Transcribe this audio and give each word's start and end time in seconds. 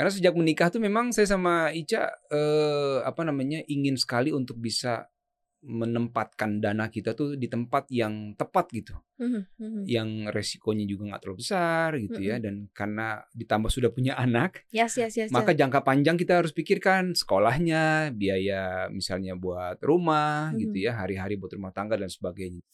Karena 0.00 0.08
sejak 0.16 0.32
menikah 0.32 0.72
tuh 0.72 0.80
memang 0.80 1.12
saya 1.12 1.28
sama 1.28 1.68
Ica 1.76 2.08
eh, 2.32 3.04
apa 3.04 3.20
namanya 3.20 3.60
ingin 3.68 4.00
sekali 4.00 4.32
untuk 4.32 4.56
bisa 4.56 5.04
menempatkan 5.60 6.56
dana 6.56 6.88
kita 6.88 7.12
tuh 7.12 7.36
di 7.36 7.44
tempat 7.44 7.84
yang 7.92 8.32
tepat 8.32 8.72
gitu, 8.72 8.96
Mhm, 9.20 9.40
mhm. 9.60 9.80
yang 9.84 10.08
resikonya 10.32 10.88
juga 10.88 11.12
nggak 11.12 11.20
terlalu 11.20 11.38
besar 11.44 11.88
gitu 12.00 12.16
ya, 12.16 12.40
Mhm. 12.40 12.42
dan 12.48 12.54
karena 12.72 13.06
ditambah 13.36 13.68
sudah 13.68 13.92
punya 13.92 14.16
anak, 14.24 14.64
Yes, 14.72 14.96
yes, 14.96 15.20
yes, 15.20 15.28
maka 15.28 15.52
yes. 15.52 15.60
jangka 15.60 15.84
panjang 15.84 16.16
kita 16.16 16.40
harus 16.40 16.56
pikirkan 16.56 17.12
sekolahnya, 17.12 18.08
biaya 18.16 18.88
misalnya 18.88 19.36
buat 19.36 19.76
rumah 19.84 20.56
gitu 20.56 20.80
Mhm. 20.80 20.84
ya, 20.88 20.92
hari-hari 20.96 21.36
buat 21.36 21.52
rumah 21.52 21.76
tangga 21.76 22.00
dan 22.00 22.08
sebagainya. 22.08 22.64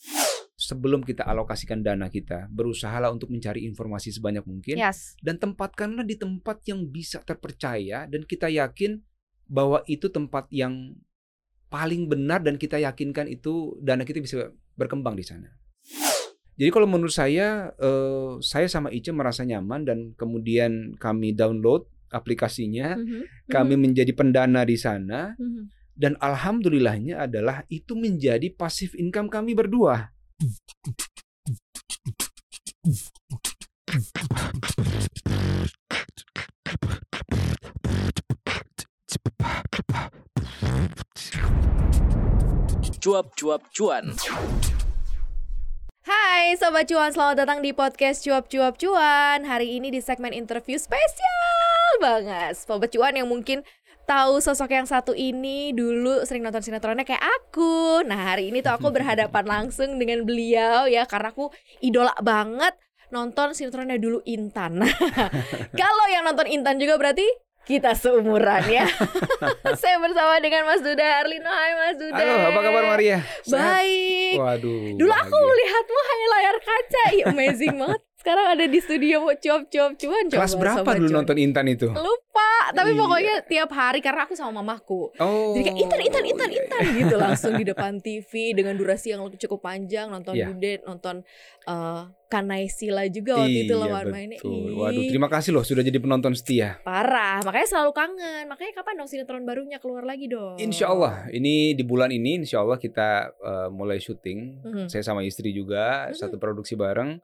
Sebelum 0.67 1.07
kita 1.07 1.23
alokasikan 1.23 1.79
dana 1.79 2.11
kita, 2.11 2.51
berusahalah 2.51 3.15
untuk 3.15 3.31
mencari 3.31 3.63
informasi 3.63 4.11
sebanyak 4.11 4.43
mungkin 4.43 4.75
Yes. 4.75 5.15
dan 5.23 5.39
tempatkanlah 5.39 6.03
di 6.03 6.19
tempat 6.19 6.67
yang 6.67 6.83
bisa 6.91 7.23
terpercaya 7.23 8.11
dan 8.11 8.27
kita 8.27 8.51
yakin 8.51 8.99
bahwa 9.47 9.87
itu 9.87 10.11
tempat 10.11 10.51
yang 10.51 10.99
paling 11.71 12.11
benar 12.11 12.43
dan 12.43 12.59
kita 12.59 12.83
yakinkan 12.83 13.31
itu 13.31 13.79
dana 13.79 14.03
kita 14.03 14.19
bisa 14.19 14.51
berkembang 14.75 15.15
di 15.15 15.23
sana. 15.23 15.55
Jadi 16.57 16.73
kalau 16.73 16.89
menurut 16.89 17.13
saya, 17.13 17.71
eh, 17.77 18.33
saya 18.41 18.67
sama 18.67 18.89
Ica 18.91 19.13
merasa 19.13 19.45
nyaman 19.45 19.85
dan 19.85 19.99
kemudian 20.17 20.97
kami 20.97 21.37
download 21.37 21.85
aplikasinya, 22.09 22.97
Mhm, 22.97 23.53
kami 23.53 23.75
mhm, 23.77 23.83
menjadi 23.87 24.13
pendana 24.17 24.65
di 24.65 24.75
sana 24.81 25.37
mhm. 25.37 25.69
dan 25.95 26.17
alhamdulillahnya 26.17 27.29
adalah 27.29 27.63
itu 27.69 27.93
menjadi 27.93 28.49
pasif 28.57 28.97
income 28.97 29.29
kami 29.29 29.53
berdua. 29.53 30.16
Cuap-cuap 30.37 30.53
cuan. 43.73 44.13
Hai 46.05 46.53
Sobat 46.61 46.85
Cuan, 46.85 47.17
selamat 47.17 47.41
datang 47.41 47.65
di 47.65 47.73
podcast 47.73 48.21
Cuap-Cuap 48.21 48.77
Cuan 48.77 49.41
Hari 49.41 49.81
ini 49.81 49.89
di 49.89 50.05
segmen 50.05 50.37
interview 50.37 50.77
spesial 50.77 51.97
banget 51.97 52.61
Sobat 52.61 52.93
Cuan 52.93 53.17
yang 53.17 53.33
mungkin 53.33 53.65
tahu 54.07 54.39
sosok 54.39 54.71
yang 54.71 54.87
satu 54.87 55.13
ini 55.13 55.75
dulu 55.75 56.23
sering 56.23 56.47
nonton 56.47 56.63
sinetronnya 56.63 57.03
kayak 57.03 57.21
aku 57.21 58.07
Nah 58.07 58.33
hari 58.33 58.55
ini 58.55 58.63
tuh 58.63 58.73
aku 58.73 58.95
berhadapan 58.95 59.45
langsung 59.59 59.99
dengan 59.99 60.23
beliau 60.23 60.87
ya 60.87 61.05
Karena 61.05 61.35
aku 61.35 61.51
idola 61.83 62.15
banget 62.23 62.79
nonton 63.11 63.53
sinetronnya 63.53 63.99
dulu 63.99 64.23
Intan 64.25 64.81
Kalau 65.81 66.07
yang 66.09 66.23
nonton 66.23 66.47
Intan 66.47 66.79
juga 66.79 66.97
berarti 66.97 67.27
kita 67.67 67.99
seumuran 67.99 68.63
ya 68.71 68.87
Saya 69.83 69.99
bersama 69.99 70.39
dengan 70.39 70.71
Mas 70.71 70.87
Duda 70.87 71.03
Herlino 71.03 71.51
Hai 71.51 71.73
Mas 71.75 71.99
Duda 71.99 72.23
Halo, 72.23 72.35
apa 72.55 72.61
kabar 72.63 72.85
Maria? 72.95 73.19
Sehat? 73.43 73.83
Baik 73.83 74.39
Waduh. 74.39 74.95
Dulu 74.95 75.13
aku 75.13 75.35
bahagia. 75.35 75.51
melihatmu 75.51 75.99
hanya 75.99 76.27
layar 76.31 76.57
kaca, 76.63 77.05
Ih, 77.11 77.25
amazing 77.27 77.75
banget. 77.75 78.01
Sekarang 78.27 78.47
ada 78.51 78.67
di 78.67 78.79
studio 78.83 79.23
mau 79.23 79.31
cuap-cuap 79.31 79.95
cuan. 79.95 80.25
Kelas 80.27 80.59
berapa 80.59 80.83
dulu 80.93 81.07
Cuan. 81.07 81.23
nonton 81.23 81.39
Intan 81.39 81.63
itu? 81.65 81.87
Lupa, 81.87 82.51
tapi 82.75 82.91
Iya. 82.91 82.99
pokoknya 82.99 83.35
tiap 83.47 83.71
hari 83.71 84.03
karena 84.03 84.27
aku 84.27 84.35
sama 84.35 84.59
mamaku. 84.59 85.15
Oh. 85.15 85.55
Jadi 85.55 85.63
kayak 85.63 85.79
Intan, 85.79 86.01
Intan, 86.03 86.25
Intan. 86.27 86.51
Intan 86.51 86.85
gitu 86.99 87.15
langsung 87.17 87.55
di 87.55 87.63
depan 87.63 88.03
TV 88.03 88.51
dengan 88.51 88.75
durasi 88.75 89.15
yang 89.15 89.23
cukup 89.31 89.63
panjang 89.63 90.11
nonton 90.11 90.35
Iya. 90.35 90.51
Dude, 90.51 90.83
nonton 90.83 91.23
eh 91.63 92.03
Kanai 92.27 92.67
Sila 92.67 93.07
juga 93.07 93.39
waktu 93.39 93.63
itu 93.63 93.71
Iya, 93.71 93.87
lawan 93.87 94.07
mainnya. 94.11 94.43
betul. 94.43 94.51
Ih, 94.67 94.75
Waduh, 94.75 95.05
terima 95.07 95.31
kasih 95.31 95.55
loh 95.55 95.63
sudah 95.63 95.87
jadi 95.87 95.95
penonton 95.97 96.35
setia. 96.35 96.83
parah. 96.83 97.39
Makanya 97.47 97.69
selalu 97.71 97.95
kangen. 97.95 98.51
Makanya 98.51 98.73
kapan 98.75 98.99
dong 98.99 99.07
sinetron 99.07 99.47
barunya 99.47 99.79
keluar 99.79 100.03
lagi 100.03 100.27
dong? 100.27 100.59
Insya 100.59 100.91
Allah, 100.91 101.31
ini 101.31 101.71
di 101.73 101.87
bulan 101.87 102.11
ini 102.11 102.43
Insya 102.43 102.59
Allah 102.59 102.75
kita 102.77 103.31
eh, 103.31 103.69
mulai 103.71 104.03
syuting. 104.03 104.67
Mhm. 104.67 104.87
Saya 104.89 105.07
sama 105.07 105.23
istri 105.23 105.55
juga 105.55 106.11
Mhm. 106.11 106.19
satu 106.19 106.37
produksi 106.37 106.75
bareng. 106.75 107.23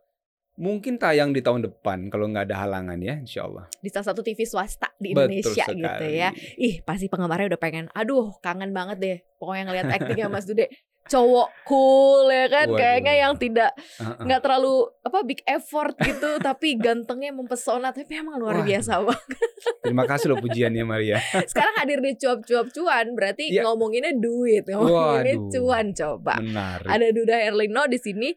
Mungkin 0.62 0.94
tayang 0.94 1.34
di 1.34 1.42
tahun 1.42 1.66
depan 1.66 2.06
kalau 2.06 2.30
nggak 2.30 2.46
ada 2.46 2.62
halangan 2.62 2.94
ya, 2.96 3.18
Insya 3.18 3.42
Allah. 3.42 3.66
Di 3.76 3.90
salah 3.90 4.14
satu 4.14 4.22
TV 4.22 4.46
swasta 4.46 4.94
di 4.94 5.10
Betul 5.10 5.34
Indonesia 5.34 5.64
gitu 5.66 6.06
ya. 6.06 6.30
Ih 6.54 6.78
pasti 6.80 7.10
penggemarnya 7.10 7.50
udah 7.50 7.60
pengen 7.60 7.90
Aduh 7.90 8.30
kangen 8.38 8.70
banget 8.70 8.96
deh 8.96 9.18
Pokoknya 9.36 9.62
ngeliat 9.66 9.86
actingnya 9.90 10.30
Mas 10.30 10.46
Dude 10.46 10.70
Cowok 11.02 11.50
cool 11.66 12.30
ya 12.30 12.46
kan 12.46 12.70
Waduh. 12.70 12.78
Kayaknya 12.78 13.14
yang 13.18 13.34
tidak 13.34 13.74
nggak 13.98 14.38
terlalu 14.38 14.74
apa 15.02 15.18
big 15.26 15.42
effort 15.44 15.98
gitu 15.98 16.38
Tapi 16.38 16.78
gantengnya 16.78 17.34
mempesona 17.34 17.90
Tapi 17.90 18.12
emang 18.14 18.38
luar 18.38 18.62
Waduh. 18.62 18.68
biasa 18.70 18.92
banget 19.02 19.50
Terima 19.82 20.04
kasih 20.06 20.26
loh 20.30 20.38
pujiannya 20.38 20.84
Maria. 20.86 21.18
Sekarang 21.42 21.74
hadir 21.76 21.98
di 21.98 22.14
cuap-cuap 22.14 22.70
cuan 22.70 23.06
Berarti 23.12 23.50
Iya. 23.50 23.66
ngomonginnya 23.66 24.14
duit 24.14 24.62
Ngomonginnya 24.64 25.34
Waduh. 25.34 25.50
cuan 25.50 25.86
coba 25.90 26.34
Menarik. 26.38 26.86
Ada 26.86 27.06
Duda 27.10 27.34
Herlino 27.40 27.82
di 27.86 27.98
sini 27.98 28.30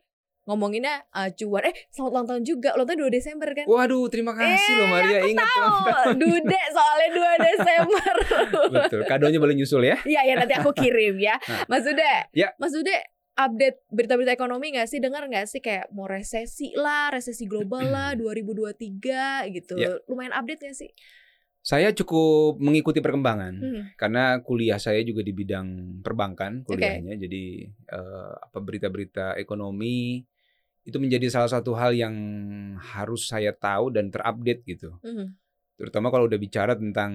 Ngomonginnya 0.45 1.09
eh, 1.09 1.29
cuan 1.33 1.65
Eh 1.65 1.75
selamat 1.89 2.11
ulang 2.11 2.25
tahun 2.27 2.43
juga 2.43 2.69
Ulang 2.73 2.85
tahun 2.85 2.99
2 3.03 3.11
Desember 3.11 3.49
kan 3.51 3.65
Waduh, 3.65 4.05
terima 4.07 4.31
kasih 4.31 4.71
loh 4.75 4.85
Eh, 4.85 4.91
Maria. 4.91 5.19
Ingat 5.25 5.47
ulang 5.51 5.73
Oh, 5.73 5.81
tahun. 5.83 6.15
Dude 6.15 6.59
soalnya 6.69 7.09
2 7.09 7.45
Desember 7.49 8.15
Betul. 8.71 8.99
Kadonya 9.03 9.39
boleh 9.39 9.55
nyusul 9.55 9.81
ya. 9.83 9.97
Iya 10.01 10.21
ya 10.23 10.33
nanti 10.37 10.53
aku 10.53 10.69
kirim 10.71 11.17
ya. 11.17 11.35
Nah. 11.41 11.65
Mas 11.67 11.83
Ude. 11.83 12.13
Ya. 12.31 12.53
Mas 12.55 12.71
Ude 12.71 12.93
update 13.35 13.83
berita-berita 13.89 14.31
ekonomi 14.31 14.71
gak 14.71 14.85
sih? 14.85 15.01
Dengar 15.01 15.25
gak 15.27 15.49
sih 15.49 15.59
kayak 15.59 15.89
mau 15.89 16.05
resesi 16.05 16.71
lah, 16.71 17.09
resesi 17.09 17.43
global 17.43 17.83
lah 17.95 18.13
2023 18.13 19.49
gitu. 19.51 19.75
Ya. 19.75 19.97
Lumayan 20.05 20.31
update 20.31 20.61
gak 20.63 20.77
sih? 20.77 20.93
Saya 21.59 21.89
cukup 21.91 22.61
mengikuti 22.61 23.01
perkembangan. 23.01 23.53
Hmm. 23.57 23.83
karena 23.97 24.37
kuliah 24.39 24.77
saya 24.77 25.01
juga 25.01 25.25
di 25.25 25.33
bidang 25.33 25.97
perbankan 25.99 26.61
kuliahnya 26.61 27.17
jadi 27.17 27.45
eh, 27.89 28.33
apa 28.37 28.61
berita-berita 28.61 29.33
ekonomi 29.35 30.21
itu 30.85 30.97
menjadi 31.01 31.27
salah 31.27 31.49
satu 31.49 31.73
hal 31.73 31.91
yang 31.91 32.13
harus 32.77 33.25
saya 33.25 33.51
tahu 33.51 33.89
dan 33.89 34.13
terupdate 34.13 34.61
gitu 34.63 34.95
Mhm. 35.01 35.33
terutama 35.75 36.07
kalau 36.07 36.29
udah 36.29 36.39
bicara 36.39 36.73
tentang 36.77 37.11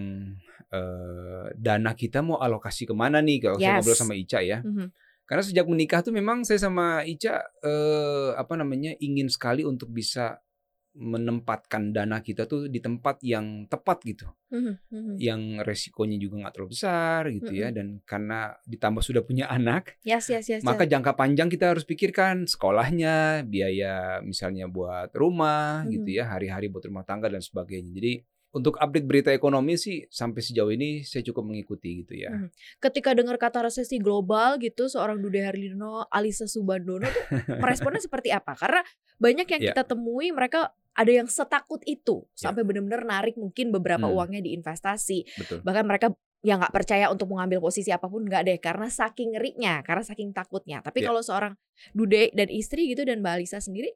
eh, 0.70 1.46
dana 1.56 1.96
kita 1.96 2.20
mau 2.20 2.38
alokasi 2.38 2.84
ke 2.84 2.94
mana 2.94 3.18
nih 3.18 3.38
kalau 3.42 3.56
saya 3.58 3.74
Yes. 3.74 3.82
ngobrol 3.82 3.96
sama 3.98 4.14
Ica 4.14 4.38
ya 4.42 4.60
Mhm. 4.62 4.86
karena 5.24 5.42
sejak 5.42 5.66
menikah 5.66 6.02
tuh 6.02 6.10
memang 6.12 6.42
saya 6.42 6.58
sama 6.60 7.02
Ica 7.02 7.40
eh, 7.62 8.30
apa 8.36 8.54
namanya 8.54 8.94
ingin 8.98 9.26
sekali 9.26 9.62
untuk 9.66 9.90
bisa 9.90 10.38
menempatkan 10.92 11.90
dana 11.90 12.18
kita 12.18 12.44
tuh 12.44 12.66
di 12.66 12.78
tempat 12.78 13.18
yang 13.20 13.66
tepat 13.66 14.02
gitu 14.02 14.26
Mhm. 14.50 14.74
Mhm. 14.90 15.14
yang 15.16 15.40
resikonya 15.62 16.18
juga 16.18 16.42
nggak 16.42 16.52
terlalu 16.52 16.70
besar 16.70 17.20
gitu 17.30 17.52
ya 17.52 17.70
dan 17.70 18.02
karena 18.02 18.58
ditambah 18.64 18.98
sudah 18.98 19.22
punya 19.22 19.46
anak 19.56 19.94
Yes, 20.02 20.26
yes, 20.26 20.50
yes. 20.50 20.62
maka 20.62 20.82
yes. 20.82 20.90
jangka 20.90 21.14
panjang 21.14 21.46
kita 21.46 21.70
harus 21.70 21.84
pikirkan 21.84 22.44
sekolahnya 22.44 23.46
biaya 23.46 24.18
misalnya 24.20 24.66
buat 24.66 25.10
rumah 25.12 25.86
Mhm. 25.86 25.90
gitu 25.92 26.08
ya 26.12 26.26
hari-hari 26.26 26.66
buat 26.66 26.82
rumah 26.82 27.02
tangga 27.02 27.26
dan 27.26 27.38
sebagainya 27.38 27.90
jadi 27.92 28.12
untuk 28.50 28.74
update 28.76 29.06
berita 29.06 29.30
ekonomi 29.30 29.78
sih 29.78 30.10
sampai 30.10 30.42
sejauh 30.42 30.74
ini 30.74 31.06
saya 31.06 31.22
cukup 31.22 31.46
mengikuti 31.46 32.02
gitu 32.02 32.18
ya 32.18 32.34
Mhm. 32.34 32.50
Ketika 32.82 33.14
dengar 33.14 33.38
kata 33.38 33.62
resesi 33.62 33.96
global 33.96 34.58
gitu, 34.58 34.90
seorang 34.90 35.22
Dude 35.22 35.38
Herlino, 35.38 36.10
Alisa 36.10 36.50
Subandono 36.50 37.06
tuh 37.06 37.24
meresponnya 37.62 38.02
seperti 38.02 38.34
apa? 38.34 38.58
Karena 38.58 38.82
banyak 39.16 39.46
yang 39.46 39.62
Ya. 39.62 39.70
kita 39.70 39.86
temui 39.86 40.34
mereka 40.34 40.74
ada 40.92 41.12
yang 41.12 41.26
setakut 41.26 41.80
itu 41.84 42.26
sampai 42.32 42.62
benar-benar 42.62 43.02
narik 43.02 43.34
mungkin 43.34 43.70
beberapa 43.70 44.04
Hmm. 44.04 44.16
uangnya 44.16 44.40
di 44.40 44.52
investasi. 44.52 45.24
betul 45.36 45.58
bahkan 45.62 45.84
mereka 45.84 46.06
ya 46.40 46.56
nggak 46.56 46.72
percaya 46.72 47.06
untuk 47.06 47.28
mengambil 47.28 47.60
posisi 47.60 47.88
apa 47.88 48.06
pun 48.06 48.24
nggak 48.24 48.42
deh 48.42 48.58
karena 48.58 48.88
saking 48.88 49.34
ngerinya 49.34 49.80
karena 49.80 50.00
saking 50.00 50.32
takutnya 50.32 50.80
tapi 50.80 51.00
Ya. 51.00 51.06
kalau 51.06 51.20
seorang 51.20 51.52
Dude 51.90 52.32
dan 52.32 52.48
istri 52.48 52.88
gitu 52.88 53.04
dan 53.04 53.20
Mbak 53.20 53.34
Alisa 53.36 53.58
sendiri 53.58 53.92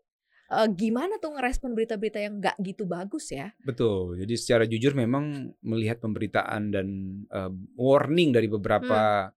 eh, 0.47 0.69
gimana 0.71 1.17
tuh 1.17 1.33
ngerespon 1.33 1.73
berita-berita 1.73 2.21
yang 2.21 2.37
nggak 2.39 2.57
gitu 2.59 2.85
bagus 2.85 3.33
ya 3.33 3.57
betul 3.59 4.15
jadi 4.15 4.35
secara 4.35 4.65
jujur 4.65 4.93
memang 4.93 5.25
melihat 5.63 5.99
pemberitaan 5.99 6.69
dan 6.69 6.87
eh, 7.27 7.49
warning 7.75 8.31
dari 8.31 8.45
beberapa 8.47 9.33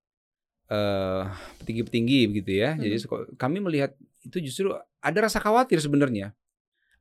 eh, 0.67 1.23
petinggi-petinggi 1.57 2.19
begitu 2.27 2.51
ya 2.53 2.75
jadi 2.75 2.95
Mhm. 2.95 3.01
suka- 3.01 3.27
kami 3.35 3.63
melihat 3.63 3.95
itu 4.21 4.43
justru 4.43 4.75
ada 4.99 5.19
rasa 5.21 5.39
khawatir 5.39 5.79
sebenarnya 5.79 6.35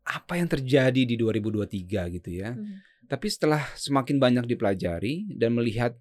apa 0.07 0.39
yang 0.39 0.47
terjadi 0.47 1.03
di 1.03 1.15
2023 1.19 2.07
gitu 2.15 2.31
ya 2.31 2.55
Mhm. 2.55 2.95
Tapi 3.07 3.31
setelah 3.31 3.63
semakin 3.79 4.19
banyak 4.19 4.51
dipelajari 4.51 5.31
dan 5.39 5.55
melihat 5.55 5.95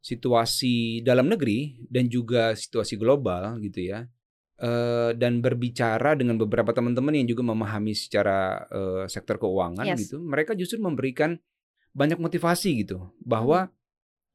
situasi 0.00 1.04
dalam 1.04 1.28
negeri 1.28 1.76
dan 1.92 2.08
juga 2.08 2.56
situasi 2.56 2.96
global 2.96 3.60
gitu 3.60 3.84
ya, 3.84 4.08
eh, 4.56 5.10
dan 5.12 5.44
berbicara 5.44 6.16
dengan 6.16 6.40
beberapa 6.40 6.72
teman-teman 6.72 7.12
yang 7.12 7.28
juga 7.28 7.44
memahami 7.44 7.92
secara 7.92 8.64
eh, 8.64 9.04
sektor 9.12 9.36
keuangan 9.36 9.84
Yes. 9.84 10.08
gitu, 10.08 10.16
mereka 10.18 10.56
justru 10.56 10.80
memberikan 10.80 11.36
banyak 11.92 12.16
motivasi 12.16 12.80
gitu 12.80 13.12
bahwa 13.20 13.68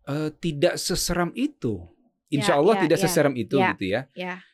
eh, 0.05 0.29
tidak 0.37 0.77
seseram 0.77 1.31
itu, 1.33 1.81
insya 2.29 2.53
Ya, 2.53 2.59
Allah 2.61 2.75
ya, 2.77 2.81
tidak 2.85 2.97
ya, 2.99 3.03
seseram 3.07 3.33
itu 3.33 3.55
ya. 3.57 3.71
gitu 3.73 3.85
ya. 3.89 4.01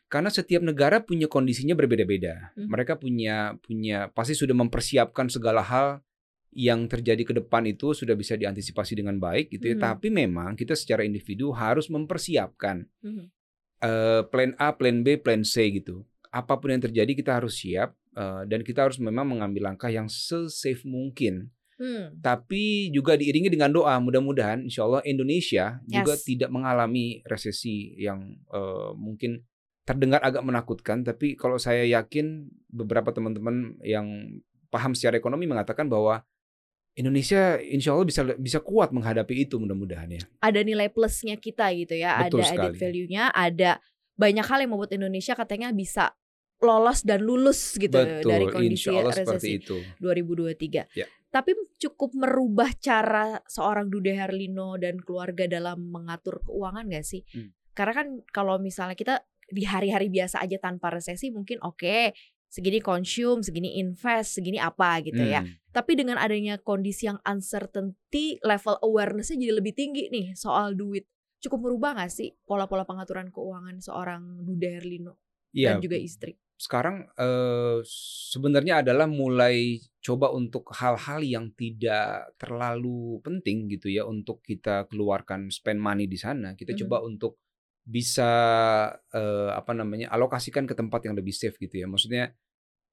Karena 0.09 0.33
setiap 0.33 0.65
negara 0.65 1.05
punya 1.05 1.29
kondisinya 1.29 1.77
berbeda-beda. 1.77 2.49
Mhm. 2.57 2.65
Mereka 2.65 2.97
punya 2.97 3.53
punya 3.61 4.09
pasti 4.09 4.33
sudah 4.33 4.57
mempersiapkan 4.57 5.29
segala 5.29 5.61
hal 5.61 6.01
yang 6.49 6.89
terjadi 6.89 7.21
ke 7.29 7.33
depan 7.37 7.61
itu 7.69 7.93
sudah 7.93 8.17
bisa 8.17 8.33
diantisipasi 8.33 8.97
dengan 8.97 9.21
baik 9.21 9.53
gitu 9.53 9.69
ya. 9.69 9.77
Mhm. 9.77 9.83
Tapi 9.85 10.07
memang 10.09 10.57
kita 10.57 10.73
secara 10.73 11.05
individu 11.05 11.53
harus 11.53 11.87
mempersiapkan 11.93 12.89
Mhm. 13.05 13.25
eh, 13.79 14.21
plan 14.27 14.51
A, 14.59 14.73
plan 14.73 15.05
B, 15.05 15.15
plan 15.21 15.45
C 15.45 15.69
gitu. 15.71 16.03
Apa 16.33 16.57
pun 16.57 16.73
yang 16.73 16.81
terjadi 16.81 17.13
kita 17.15 17.37
harus 17.37 17.61
siap 17.61 17.93
eh, 18.17 18.43
dan 18.49 18.65
kita 18.65 18.89
harus 18.89 18.97
memang 18.97 19.29
mengambil 19.29 19.69
langkah 19.71 19.87
yang 19.87 20.09
se-safe 20.09 20.81
mungkin. 20.83 21.53
Hmm. 21.79 22.17
Tapi 22.19 22.91
juga 22.91 23.15
diiringi 23.15 23.47
dengan 23.47 23.71
doa. 23.71 23.95
Mudah-mudahan 24.03 24.67
insya 24.67 24.83
Allah 24.83 24.99
Indonesia 25.07 25.79
juga 25.87 26.17
Yes. 26.19 26.25
tidak 26.27 26.49
mengalami 26.51 27.21
resesi 27.23 27.95
yang 27.95 28.35
eh, 28.51 28.91
mungkin 28.99 29.45
terdengar 29.89 30.21
agak 30.21 30.45
menakutkan. 30.45 31.01
Tapi 31.01 31.33
kalau 31.33 31.57
saya 31.57 31.81
yakin 31.81 32.45
beberapa 32.69 33.09
teman-teman 33.09 33.73
yang 33.81 34.37
paham 34.69 34.93
secara 34.93 35.17
ekonomi 35.17 35.49
mengatakan 35.49 35.89
bahwa 35.89 36.21
Indonesia 36.93 37.57
insya 37.57 37.97
Allah 37.97 38.05
bisa 38.05 38.21
bisa 38.37 38.59
kuat 38.61 38.93
menghadapi 38.93 39.49
itu 39.49 39.57
mudah-mudahan 39.57 40.13
ya. 40.13 40.21
Ada 40.45 40.61
nilai 40.61 40.93
plusnya 40.93 41.41
kita 41.41 41.73
gitu 41.73 41.97
ya, 41.97 42.21
Betul 42.21 42.45
ada 42.45 42.53
added 42.53 42.77
sekali. 42.77 42.77
value-nya, 42.77 43.23
ada 43.33 43.71
banyak 44.13 44.45
hal 44.45 44.59
yang 44.61 44.71
membuat 44.77 44.93
Indonesia 44.93 45.33
katanya 45.33 45.73
bisa 45.73 46.13
lolos 46.59 47.07
dan 47.07 47.23
lulus 47.23 47.79
gitu 47.79 47.97
dari 47.97 48.45
Betul, 48.45 48.51
kondisi 48.51 48.91
insya 48.91 48.91
Allah 48.99 49.15
resesi 49.15 49.25
seperti 49.25 49.49
itu. 49.63 49.77
2023. 50.03 50.99
Ya. 50.99 51.07
Tapi 51.29 51.51
cukup 51.79 52.11
merubah 52.17 52.69
cara 52.77 53.39
seorang 53.47 53.87
Dude 53.87 54.11
Herlino 54.11 54.75
dan 54.75 54.99
keluarga 54.99 55.47
dalam 55.47 55.87
mengatur 55.87 56.43
keuangan 56.43 56.89
gak 56.89 57.05
sih? 57.05 57.23
Hmm. 57.31 57.55
Karena 57.71 57.93
kan 57.95 58.07
kalau 58.35 58.59
misalnya 58.59 58.97
kita 58.97 59.23
di 59.49 59.65
hari-hari 59.65 60.07
biasa 60.09 60.41
aja 60.41 60.57
tanpa 60.61 60.93
resesi 60.93 61.29
mungkin 61.29 61.59
oke 61.61 62.13
segini 62.49 62.81
consume, 62.81 63.45
segini 63.45 63.77
invest, 63.77 64.41
segini 64.41 64.57
apa 64.57 65.05
gitu 65.05 65.21
ya. 65.21 65.45
Hmm. 65.45 65.53
Tapi 65.69 65.93
dengan 65.93 66.17
adanya 66.17 66.57
kondisi 66.57 67.05
yang 67.05 67.21
uncertainty, 67.21 68.41
level 68.41 68.81
awareness-nya 68.81 69.37
jadi 69.37 69.53
lebih 69.53 69.77
tinggi 69.77 70.09
nih 70.09 70.33
soal 70.33 70.73
duit. 70.73 71.05
Cukup 71.39 71.61
merubah 71.69 71.93
gak 72.01 72.09
sih 72.09 72.33
pola-pola 72.49 72.89
pengaturan 72.89 73.29
keuangan 73.29 73.77
seorang 73.79 74.43
Dude 74.43 74.65
Herlino 74.65 75.21
Iya, 75.53 75.77
dan 75.77 75.85
juga 75.85 75.97
istri? 76.01 76.35
sekarang 76.59 77.07
eh, 77.15 77.79
sebenarnya 78.33 78.83
adalah 78.83 79.07
mulai 79.07 79.79
coba 80.03 80.27
untuk 80.35 80.67
hal-hal 80.75 81.23
yang 81.23 81.55
tidak 81.55 82.35
terlalu 82.35 83.23
penting 83.23 83.71
gitu 83.71 83.87
ya 83.87 84.03
untuk 84.03 84.43
kita 84.43 84.83
keluarkan 84.91 85.47
spend 85.47 85.79
money 85.79 86.09
di 86.11 86.19
sana. 86.19 86.59
Kita 86.59 86.75
Mhm. 86.75 86.79
coba 86.83 86.97
untuk 87.07 87.39
bisa 87.89 88.29
eh, 89.09 89.49
apa 89.51 89.73
namanya 89.73 90.13
alokasikan 90.13 90.69
ke 90.69 90.77
tempat 90.77 91.09
yang 91.09 91.17
lebih 91.17 91.33
safe 91.33 91.57
gitu 91.57 91.81
ya. 91.81 91.89
Maksudnya 91.89 92.29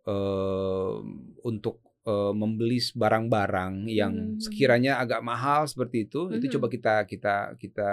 eh, 0.07 0.95
untuk 1.43 1.83
eh, 2.07 2.31
membeli 2.33 2.79
barang-barang 2.95 3.91
yang 3.91 4.15
Mhm. 4.15 4.41
sekiranya 4.41 5.03
agak 5.03 5.21
mahal 5.27 5.67
seperti 5.67 6.07
itu, 6.07 6.31
itu 6.31 6.47
Mhm. 6.47 6.55
coba 6.55 6.67
kita 6.71 6.95
kita 7.05 7.35
kita 7.59 7.91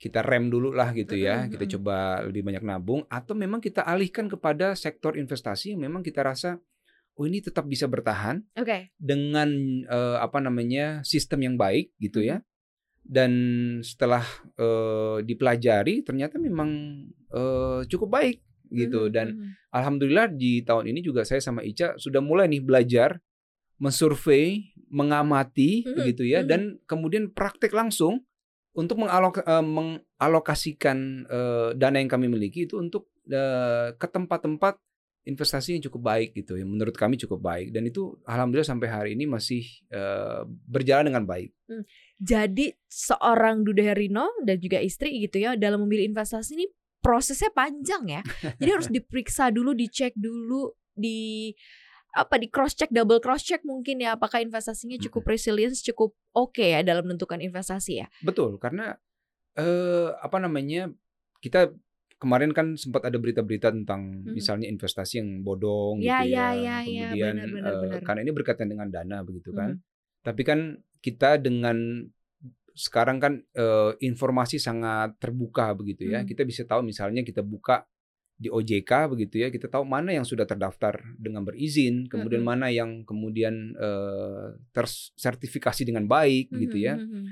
kita 0.00 0.20
rem 0.24 0.50
dulu 0.50 0.74
lah 0.74 0.90
gitu 0.90 1.14
ya. 1.14 1.46
Kita 1.46 1.64
coba 1.78 2.26
lebih 2.26 2.42
banyak 2.42 2.64
nabung 2.66 3.06
atau 3.06 3.38
memang 3.38 3.62
kita 3.62 3.86
alihkan 3.86 4.26
kepada 4.26 4.74
sektor 4.74 5.14
investasi 5.14 5.76
yang 5.76 5.86
memang 5.86 6.02
kita 6.02 6.24
rasa 6.26 6.58
oh 7.14 7.24
ini 7.28 7.38
tetap 7.38 7.68
bisa 7.68 7.84
bertahan 7.86 8.42
Oke. 8.58 8.90
dengan 8.98 9.46
eh, 9.86 10.18
apa 10.18 10.40
namanya 10.42 11.04
sistem 11.06 11.46
yang 11.46 11.56
baik 11.60 11.94
gitu 12.02 12.24
ya. 12.26 12.42
Dan 13.04 13.32
setelah 13.82 14.22
eh, 14.60 15.18
dipelajari 15.24 16.04
ternyata 16.06 16.38
memang 16.38 16.70
eh, 17.32 17.80
cukup 17.90 18.08
baik 18.20 18.38
gitu 18.70 19.10
Mhm, 19.10 19.12
dan 19.12 19.26
mhm. 19.34 19.50
alhamdulillah 19.74 20.30
di 20.30 20.62
tahun 20.62 20.86
ini 20.94 21.02
juga 21.02 21.26
saya 21.26 21.42
sama 21.42 21.66
Ica 21.66 21.98
sudah 21.98 22.22
mulai 22.22 22.46
nih 22.46 22.62
belajar 22.62 23.18
mensurvei, 23.82 24.70
mengamati 24.92 25.82
Mhm, 25.82 25.94
begitu 25.96 26.22
ya 26.28 26.40
mhm. 26.44 26.48
dan 26.48 26.60
kemudian 26.86 27.24
praktek 27.34 27.74
langsung 27.74 28.22
untuk 28.70 29.02
mengalok- 29.02 29.42
eh, 29.42 29.64
mengalokasikan 29.64 31.26
eh, 31.26 31.68
dana 31.74 31.98
yang 31.98 32.10
kami 32.10 32.30
miliki 32.30 32.70
itu 32.70 32.78
untuk 32.78 33.10
eh, 33.26 33.90
ke 33.98 34.06
tempat-tempat 34.06 34.78
investasi 35.20 35.76
yang 35.76 35.84
cukup 35.84 36.00
baik 36.16 36.30
gitu 36.32 36.56
ya 36.56 36.64
menurut 36.64 36.96
kami 36.96 37.20
cukup 37.20 37.44
baik 37.44 37.76
dan 37.76 37.84
itu 37.84 38.16
alhamdulillah 38.24 38.64
sampai 38.64 38.88
hari 38.88 39.10
ini 39.12 39.28
masih 39.28 39.60
eh, 39.92 40.42
berjalan 40.46 41.12
dengan 41.12 41.24
baik. 41.28 41.52
Jadi 42.16 42.72
seorang 42.88 43.62
Dude 43.64 43.84
Herlino 43.84 44.32
dan 44.44 44.56
juga 44.56 44.80
istri 44.80 45.20
gitu 45.20 45.40
ya 45.44 45.56
dalam 45.60 45.84
memilih 45.84 46.08
investasi 46.12 46.56
ini 46.56 46.66
prosesnya 47.00 47.52
panjang 47.52 48.20
ya. 48.20 48.22
Jadi 48.60 48.70
harus 48.70 48.88
diperiksa 48.96 49.48
dulu, 49.52 49.72
dicek 49.72 50.12
dulu, 50.16 50.72
di 50.92 51.52
apa 52.10 52.36
di 52.42 52.50
cross 52.50 52.74
check, 52.74 52.90
double 52.90 53.22
cross 53.22 53.46
check 53.46 53.62
mungkin 53.62 54.02
ya 54.02 54.18
apakah 54.18 54.42
investasinya 54.42 54.98
cukup 54.98 55.30
resilience, 55.30 55.80
cukup 55.80 56.12
oke 56.34 56.60
ya 56.60 56.84
dalam 56.84 57.08
menentukan 57.08 57.38
investasi 57.40 58.04
ya. 58.04 58.06
Betul, 58.24 58.60
karena 58.60 58.96
eh 59.56 60.08
apa 60.20 60.38
namanya 60.38 60.92
kita 61.40 61.72
kemarin 62.20 62.52
kan 62.52 62.76
sempat 62.76 63.08
ada 63.08 63.16
berita-berita 63.16 63.72
tentang 63.72 64.20
Mhm. 64.22 64.36
misalnya 64.36 64.68
investasi 64.68 65.24
yang 65.24 65.40
bodong 65.40 66.04
Ya, 66.04 66.20
gitu 66.20 66.36
ya, 66.36 66.52
ya. 66.52 66.52
ya, 66.52 66.76
ya, 66.84 67.08
Kemudian 67.08 67.34
benar, 67.34 67.48
benar, 67.48 67.72
eh, 67.72 67.80
benar. 67.80 68.00
karena 68.04 68.20
ini 68.22 68.32
berkaitan 68.36 68.68
dengan 68.68 68.88
dana 68.92 69.16
begitu 69.24 69.50
kan. 69.50 69.80
Mhm. 69.80 69.82
Tapi 70.20 70.42
kan 70.44 70.60
kita 71.00 71.40
dengan 71.40 72.04
sekarang 72.76 73.18
kan 73.18 73.40
eh, 73.56 73.92
informasi 73.98 74.60
sangat 74.60 75.16
terbuka 75.16 75.72
begitu 75.72 76.06
ya. 76.06 76.20
Mhm. 76.22 76.28
Kita 76.28 76.42
bisa 76.44 76.62
tahu 76.62 76.84
misalnya 76.84 77.24
kita 77.24 77.40
buka 77.40 77.88
di 78.40 78.48
OJK 78.48 79.04
begitu 79.12 79.36
ya, 79.36 79.48
kita 79.48 79.68
tahu 79.68 79.84
mana 79.84 80.16
yang 80.16 80.24
sudah 80.24 80.48
terdaftar 80.48 80.96
dengan 81.20 81.44
berizin, 81.44 82.08
kemudian 82.08 82.40
Mhm. 82.40 82.48
mana 82.48 82.66
yang 82.68 83.04
kemudian 83.04 83.76
eh, 83.76 84.48
tersertifikasi 84.72 85.84
dengan 85.84 86.04
baik 86.04 86.48
gitu 86.54 86.76
ya. 86.76 86.96
Mhm, 86.96 87.08
mhm, 87.08 87.24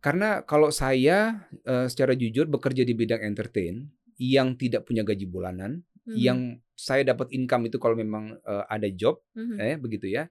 Karena 0.00 0.44
kalau 0.44 0.68
saya 0.68 1.48
eh, 1.64 1.86
secara 1.88 2.12
jujur 2.12 2.44
bekerja 2.44 2.84
di 2.84 2.92
bidang 2.92 3.24
entertain 3.24 3.88
yang 4.18 4.54
tidak 4.54 4.86
punya 4.86 5.02
gaji 5.02 5.26
bulanan, 5.26 5.82
mhm. 6.06 6.16
yang 6.16 6.38
saya 6.74 7.06
dapat 7.06 7.30
income 7.30 7.70
itu 7.70 7.78
kalau 7.78 7.94
memang 7.94 8.34
eh, 8.42 8.64
ada 8.66 8.88
job, 8.90 9.22
Mhm. 9.34 9.56
eh 9.58 9.76
begitu 9.78 10.10
ya. 10.10 10.30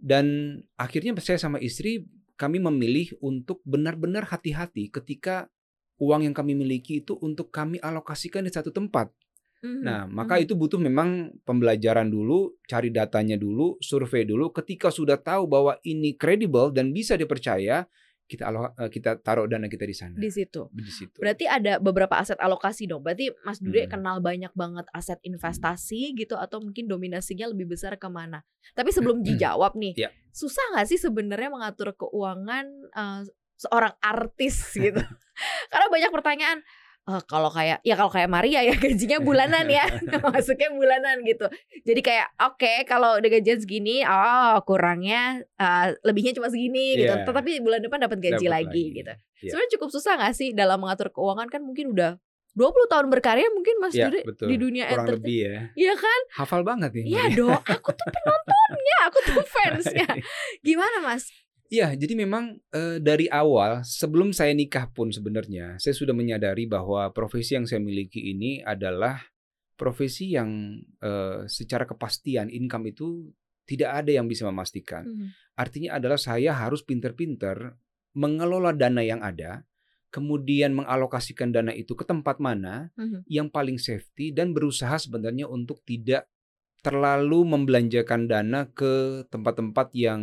Dan 0.00 0.56
akhirnya 0.80 1.12
saya 1.20 1.36
sama 1.36 1.60
istri 1.60 2.08
kami 2.40 2.56
memilih 2.56 3.12
untuk 3.20 3.60
benar-benar 3.68 4.24
hati-hati 4.32 4.88
ketika 4.88 5.52
uang 6.00 6.24
yang 6.24 6.32
kami 6.32 6.56
miliki 6.56 7.04
itu 7.04 7.20
untuk 7.20 7.52
kami 7.52 7.76
alokasikan 7.84 8.48
di 8.48 8.52
satu 8.52 8.72
tempat. 8.72 9.12
Mhm, 9.60 9.80
Nah, 9.84 10.08
maka 10.08 10.40
mhm. 10.40 10.42
itu 10.48 10.52
butuh 10.56 10.80
memang 10.80 11.36
pembelajaran 11.44 12.08
dulu, 12.08 12.56
cari 12.64 12.88
datanya 12.88 13.36
dulu, 13.36 13.76
survei 13.84 14.24
dulu. 14.24 14.48
Ketika 14.56 14.88
sudah 14.88 15.20
tahu 15.20 15.44
bahwa 15.44 15.76
ini 15.84 16.16
kredibel 16.16 16.72
dan 16.72 16.96
bisa 16.96 17.20
dipercaya, 17.20 17.84
kita 18.30 18.46
alo- 18.46 18.70
eh, 18.72 18.86
kita 18.86 19.18
taruh 19.18 19.44
dana 19.44 19.66
kita 19.66 19.82
di 19.82 19.92
sana. 19.92 20.14
di 20.14 20.30
situ. 20.30 20.70
Di 20.70 20.86
situ. 20.86 21.18
Berarti 21.18 21.44
ada 21.44 21.76
beberapa 21.76 22.14
aset 22.14 22.38
alokasi 22.38 22.86
dong. 22.86 23.02
Berarti 23.02 23.34
Mas 23.42 23.58
Dude 23.58 23.82
Hmm. 23.82 23.90
kenal 23.90 24.16
banyak 24.20 24.54
banget 24.54 24.86
aset 24.90 25.18
investasi 25.20 26.14
gitu 26.14 26.34
atau 26.34 26.62
mungkin 26.62 26.86
dominasinya 26.86 27.50
lebih 27.50 27.66
besar 27.68 27.98
ke 27.98 28.06
mana? 28.06 28.46
Tapi 28.72 28.88
sebelum 28.88 29.20
dijawab 29.20 29.74
nih, 29.74 29.98
Ya. 29.98 30.14
susah 30.30 30.62
nggak 30.72 30.86
sih 30.86 30.96
sebenarnya 30.96 31.50
mengatur 31.50 31.90
keuangan 31.92 32.66
eh, 32.88 33.20
seorang 33.56 33.98
artis 33.98 34.70
gitu? 34.72 35.02
Karena 35.70 35.86
banyak 35.88 36.10
pertanyaan. 36.10 36.58
"Eh, 37.12 37.22
kalau 37.24 37.48
kayak 37.48 37.78
ya 37.80 37.94
kalau 37.94 38.08
kayak 38.08 38.26
Maria 38.26 38.60
ya 38.60 38.74
gajinya 38.78 39.18
bulanan 39.18 39.66
ya 39.66 39.84
masuknya 40.30 40.70
bulanan 40.70 41.20
gitu 41.22 41.46
jadi 41.82 42.00
kayak 42.00 42.26
oke 42.38 42.72
kalau 42.84 43.18
udah 43.18 43.30
gajian 43.30 43.58
segini 43.58 44.02
oh 44.02 44.62
kurangnya 44.62 45.42
eh, 45.54 45.86
lebihnya 46.00 46.32
cuma 46.32 46.46
segini 46.46 46.94
gitu 46.96 47.10
Iya. 47.12 47.24
tetapi 47.24 47.58
bulan 47.58 47.80
depan 47.80 47.98
dapat 48.00 48.18
gaji 48.18 48.40
Dapat 48.40 48.52
lagi, 48.52 48.66
lagi. 48.70 48.84
gitu 48.96 49.12
Iya. 49.40 49.50
sebenarnya 49.50 49.70
cukup 49.74 49.88
susah 49.90 50.12
gak 50.16 50.34
sih 50.34 50.52
dalam 50.52 50.78
mengatur 50.78 51.10
keuangan 51.10 51.48
kan 51.48 51.60
mungkin 51.60 51.90
udah 51.90 52.20
20 52.50 52.66
tahun 52.86 53.06
berkarya 53.08 53.46
mungkin 53.48 53.78
Mas 53.78 53.94
Ya, 53.94 54.10
betul. 54.10 54.50
di 54.50 54.58
dunia 54.58 54.84
Kurang 54.84 55.06
entertain 55.06 55.22
lebih 55.22 55.38
ya. 55.38 55.56
Iya 55.78 55.94
kan? 55.94 56.20
Hafal 56.34 56.66
banget 56.66 56.90
nih. 56.92 57.04
Iya 57.06 57.24
dong, 57.32 57.54
aku 57.56 57.90
tuh 57.94 58.06
penontonnya, 58.10 58.96
aku 59.06 59.18
tuh 59.22 59.38
fansnya. 59.46 60.08
Gimana 60.58 60.98
Mas? 61.00 61.30
Iya, 61.70 61.94
jadi 61.94 62.18
memang 62.18 62.58
eh, 62.74 62.98
dari 62.98 63.30
awal 63.30 63.86
sebelum 63.86 64.34
saya 64.34 64.50
nikah 64.50 64.90
pun 64.90 65.14
sebenarnya 65.14 65.78
saya 65.78 65.94
sudah 65.94 66.10
menyadari 66.10 66.66
bahwa 66.66 67.06
profesi 67.14 67.54
yang 67.54 67.62
saya 67.62 67.78
miliki 67.78 68.34
ini 68.34 68.58
adalah 68.58 69.22
profesi 69.78 70.34
yang 70.34 70.82
eh, 70.98 71.46
secara 71.46 71.86
kepastian 71.86 72.50
income 72.50 72.90
itu 72.90 73.30
tidak 73.70 74.02
ada 74.02 74.10
yang 74.10 74.26
bisa 74.26 74.42
memastikan. 74.50 75.06
Mhm. 75.06 75.30
Artinya 75.54 75.90
adalah 76.02 76.18
saya 76.18 76.58
harus 76.58 76.82
pinter-pinter 76.82 77.78
mengelola 78.18 78.74
dana 78.74 79.06
yang 79.06 79.22
ada, 79.22 79.62
kemudian 80.10 80.74
mengalokasikan 80.74 81.54
dana 81.54 81.70
itu 81.70 81.94
ke 81.94 82.02
tempat 82.02 82.42
mana 82.42 82.90
Mhm. 82.98 83.30
yang 83.30 83.46
paling 83.46 83.78
safety 83.78 84.34
dan 84.34 84.50
berusaha 84.50 84.98
sebenarnya 84.98 85.46
untuk 85.46 85.86
tidak 85.86 86.26
terlalu 86.80 87.44
membelanjakan 87.44 88.24
dana 88.24 88.68
ke 88.72 89.24
tempat-tempat 89.28 89.92
yang 89.92 90.20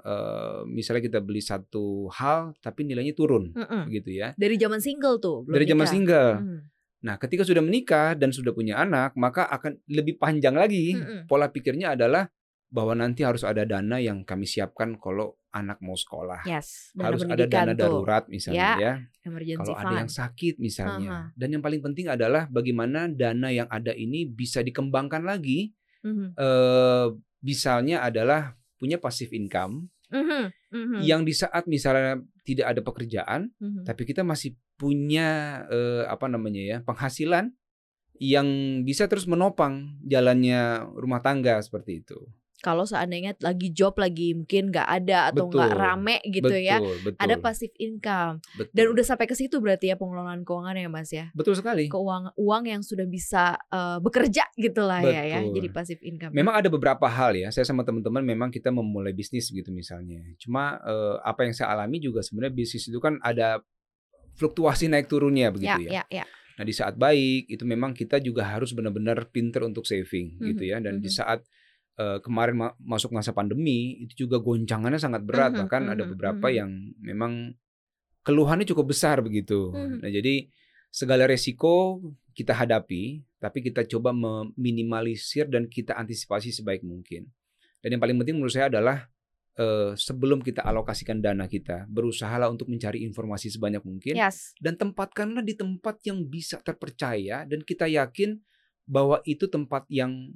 eh, 0.00 0.60
misalnya 0.64 1.04
kita 1.04 1.20
beli 1.20 1.44
satu 1.44 2.08
hal 2.08 2.56
tapi 2.64 2.88
nilainya 2.88 3.12
turun 3.12 3.52
Mm-mm. 3.52 3.88
gitu 3.92 4.16
ya. 4.16 4.32
Dari 4.36 4.56
zaman 4.56 4.80
single 4.80 5.20
tuh, 5.20 5.44
belum 5.44 5.54
Dari 5.56 5.66
zaman 5.68 5.84
nikah. 5.86 5.94
single. 5.94 6.32
Mhm. 6.40 6.60
Nah, 7.00 7.16
ketika 7.16 7.48
sudah 7.48 7.64
menikah 7.64 8.12
dan 8.12 8.28
sudah 8.28 8.52
punya 8.52 8.76
anak, 8.76 9.16
maka 9.16 9.48
akan 9.48 9.80
lebih 9.88 10.20
panjang 10.20 10.52
lagi 10.52 10.96
Mm-mm. 10.96 11.24
pola 11.24 11.48
pikirnya 11.48 11.96
adalah 11.96 12.28
bahwa 12.70 12.94
nanti 12.94 13.26
harus 13.26 13.42
ada 13.42 13.66
dana 13.66 13.98
yang 13.98 14.22
kami 14.22 14.46
siapkan 14.46 14.94
kalau 15.00 15.34
anak 15.50 15.82
mau 15.82 15.98
sekolah. 15.98 16.46
Yes, 16.46 16.94
dana 16.94 17.10
harus 17.10 17.26
ada 17.26 17.44
dana 17.50 17.72
tuh. 17.74 17.82
darurat 17.82 18.24
misalnya 18.30 18.78
ya. 18.78 18.92
Emergency 19.26 19.58
Kalau 19.58 19.74
ada 19.74 19.94
yang 19.98 20.12
sakit 20.12 20.54
misalnya. 20.62 21.10
Aha. 21.10 21.20
Dan 21.34 21.58
yang 21.58 21.62
paling 21.64 21.82
penting 21.82 22.06
adalah 22.06 22.46
bagaimana 22.46 23.10
dana 23.10 23.50
yang 23.50 23.66
ada 23.66 23.90
ini 23.90 24.24
bisa 24.24 24.62
dikembangkan 24.62 25.26
lagi. 25.26 25.74
Mhm, 26.00 26.32
Eh 26.36 27.06
misalnya 27.40 28.04
adalah 28.04 28.52
punya 28.76 29.00
passive 29.00 29.32
income 29.32 29.88
mhm, 30.12 30.52
mhm, 30.72 31.00
yang 31.04 31.24
di 31.24 31.32
saat 31.32 31.64
misalnya 31.64 32.20
tidak 32.44 32.66
ada 32.72 32.80
pekerjaan 32.84 33.40
mhm. 33.56 33.84
tapi 33.84 34.04
kita 34.04 34.24
masih 34.24 34.56
punya 34.76 35.60
eh, 35.68 36.04
apa 36.08 36.28
namanya 36.28 36.60
ya 36.60 36.78
penghasilan 36.84 37.52
yang 38.20 38.48
bisa 38.84 39.08
terus 39.08 39.24
menopang 39.24 39.96
jalannya 40.04 40.84
rumah 40.92 41.24
tangga 41.24 41.56
seperti 41.64 42.04
itu. 42.04 42.20
Kalau 42.60 42.84
seandainya 42.84 43.32
lagi 43.40 43.72
job 43.72 43.96
lagi 43.96 44.36
mungkin 44.36 44.68
nggak 44.68 44.84
ada 44.84 45.32
atau 45.32 45.48
nggak 45.48 45.72
rame 45.72 46.20
gitu 46.28 46.52
betul, 46.52 46.60
ya, 46.60 46.76
betul. 46.80 47.16
ada 47.16 47.34
passive 47.40 47.72
income 47.80 48.44
betul. 48.52 48.72
dan 48.76 48.84
udah 48.92 49.04
sampai 49.04 49.24
ke 49.24 49.32
situ 49.32 49.56
berarti 49.64 49.88
ya 49.88 49.96
pengelolaan 49.96 50.44
keuangan 50.44 50.76
ya 50.76 50.88
Mas 50.92 51.08
ya. 51.08 51.32
betul 51.32 51.56
sekali. 51.56 51.88
Keuangan 51.88 52.36
uang 52.36 52.64
yang 52.68 52.82
sudah 52.84 53.08
bisa 53.08 53.56
eh, 53.56 53.98
bekerja 54.04 54.44
gitulah 54.60 55.00
ya 55.00 55.24
ya, 55.24 55.40
jadi 55.40 55.68
passive 55.72 56.04
income. 56.04 56.36
Memang 56.36 56.60
ada 56.60 56.68
beberapa 56.68 57.08
hal 57.08 57.32
ya. 57.32 57.48
Saya 57.48 57.64
sama 57.64 57.80
teman-teman 57.80 58.20
memang 58.20 58.48
kita 58.52 58.68
memulai 58.68 59.16
bisnis 59.16 59.48
gitu 59.48 59.72
misalnya. 59.72 60.20
Cuma 60.36 60.76
eh, 60.84 61.16
apa 61.24 61.48
yang 61.48 61.56
saya 61.56 61.72
alami 61.72 61.96
juga 61.96 62.20
sebenarnya 62.20 62.52
bisnis 62.52 62.86
itu 62.86 63.00
kan 63.00 63.16
ada 63.24 63.64
fluktuasi 64.36 64.88
naik 64.88 65.08
turunnya 65.08 65.48
ya, 65.48 65.50
begitu 65.52 65.80
ya. 65.88 66.04
ya, 66.04 66.04
ya. 66.22 66.24
Nah 66.60 66.64
di 66.68 66.76
saat 66.76 66.96
baik 67.00 67.48
itu 67.48 67.64
memang 67.64 67.96
kita 67.96 68.20
juga 68.20 68.44
harus 68.44 68.76
benar-benar 68.76 69.32
pinter 69.32 69.64
untuk 69.64 69.88
saving 69.88 70.36
Mhm, 70.36 70.46
gitu 70.52 70.62
ya. 70.68 70.76
Dan 70.80 71.00
di 71.00 71.08
mhm. 71.08 71.16
saat 71.16 71.40
eh, 72.00 72.18
kemarin 72.24 72.56
ma- 72.56 72.76
masuk 72.80 73.12
masa 73.12 73.36
pandemi 73.36 74.00
itu 74.00 74.24
juga 74.24 74.40
goncangannya 74.40 74.96
sangat 74.96 75.20
berat. 75.28 75.52
Mhm, 75.52 75.58
Bahkan 75.60 75.82
ada 75.92 76.02
mhm, 76.08 76.10
beberapa 76.16 76.46
mhm. 76.48 76.56
yang 76.56 76.70
memang 76.96 77.32
keluhannya 78.24 78.64
cukup 78.64 78.96
besar 78.96 79.20
begitu. 79.20 79.72
Nah 79.72 80.08
jadi 80.08 80.48
segala 80.88 81.28
resiko 81.28 82.00
kita 82.32 82.56
hadapi, 82.56 83.20
tapi 83.36 83.58
kita 83.60 83.84
coba 83.84 84.10
meminimalisir 84.10 85.48
dan 85.48 85.66
kita 85.66 85.96
antisipasi 85.96 86.52
sebaik 86.52 86.80
mungkin. 86.82 87.28
Dan 87.80 87.96
yang 87.96 88.02
paling 88.02 88.16
penting 88.20 88.36
menurut 88.36 88.52
saya 88.52 88.68
adalah 88.68 89.08
eh, 89.56 89.92
sebelum 89.92 90.40
kita 90.40 90.64
alokasikan 90.64 91.20
dana 91.20 91.44
kita, 91.44 91.84
berusahalah 91.90 92.48
untuk 92.48 92.68
mencari 92.68 93.04
informasi 93.04 93.52
sebanyak 93.52 93.82
mungkin 93.84 94.16
Yes. 94.16 94.56
dan 94.56 94.76
tempatkanlah 94.76 95.44
di 95.44 95.52
tempat 95.52 96.00
yang 96.06 96.24
bisa 96.24 96.60
terpercaya 96.64 97.44
dan 97.44 97.60
kita 97.60 97.84
yakin 97.84 98.40
bahwa 98.88 99.20
itu 99.28 99.46
tempat 99.46 99.84
yang 99.92 100.32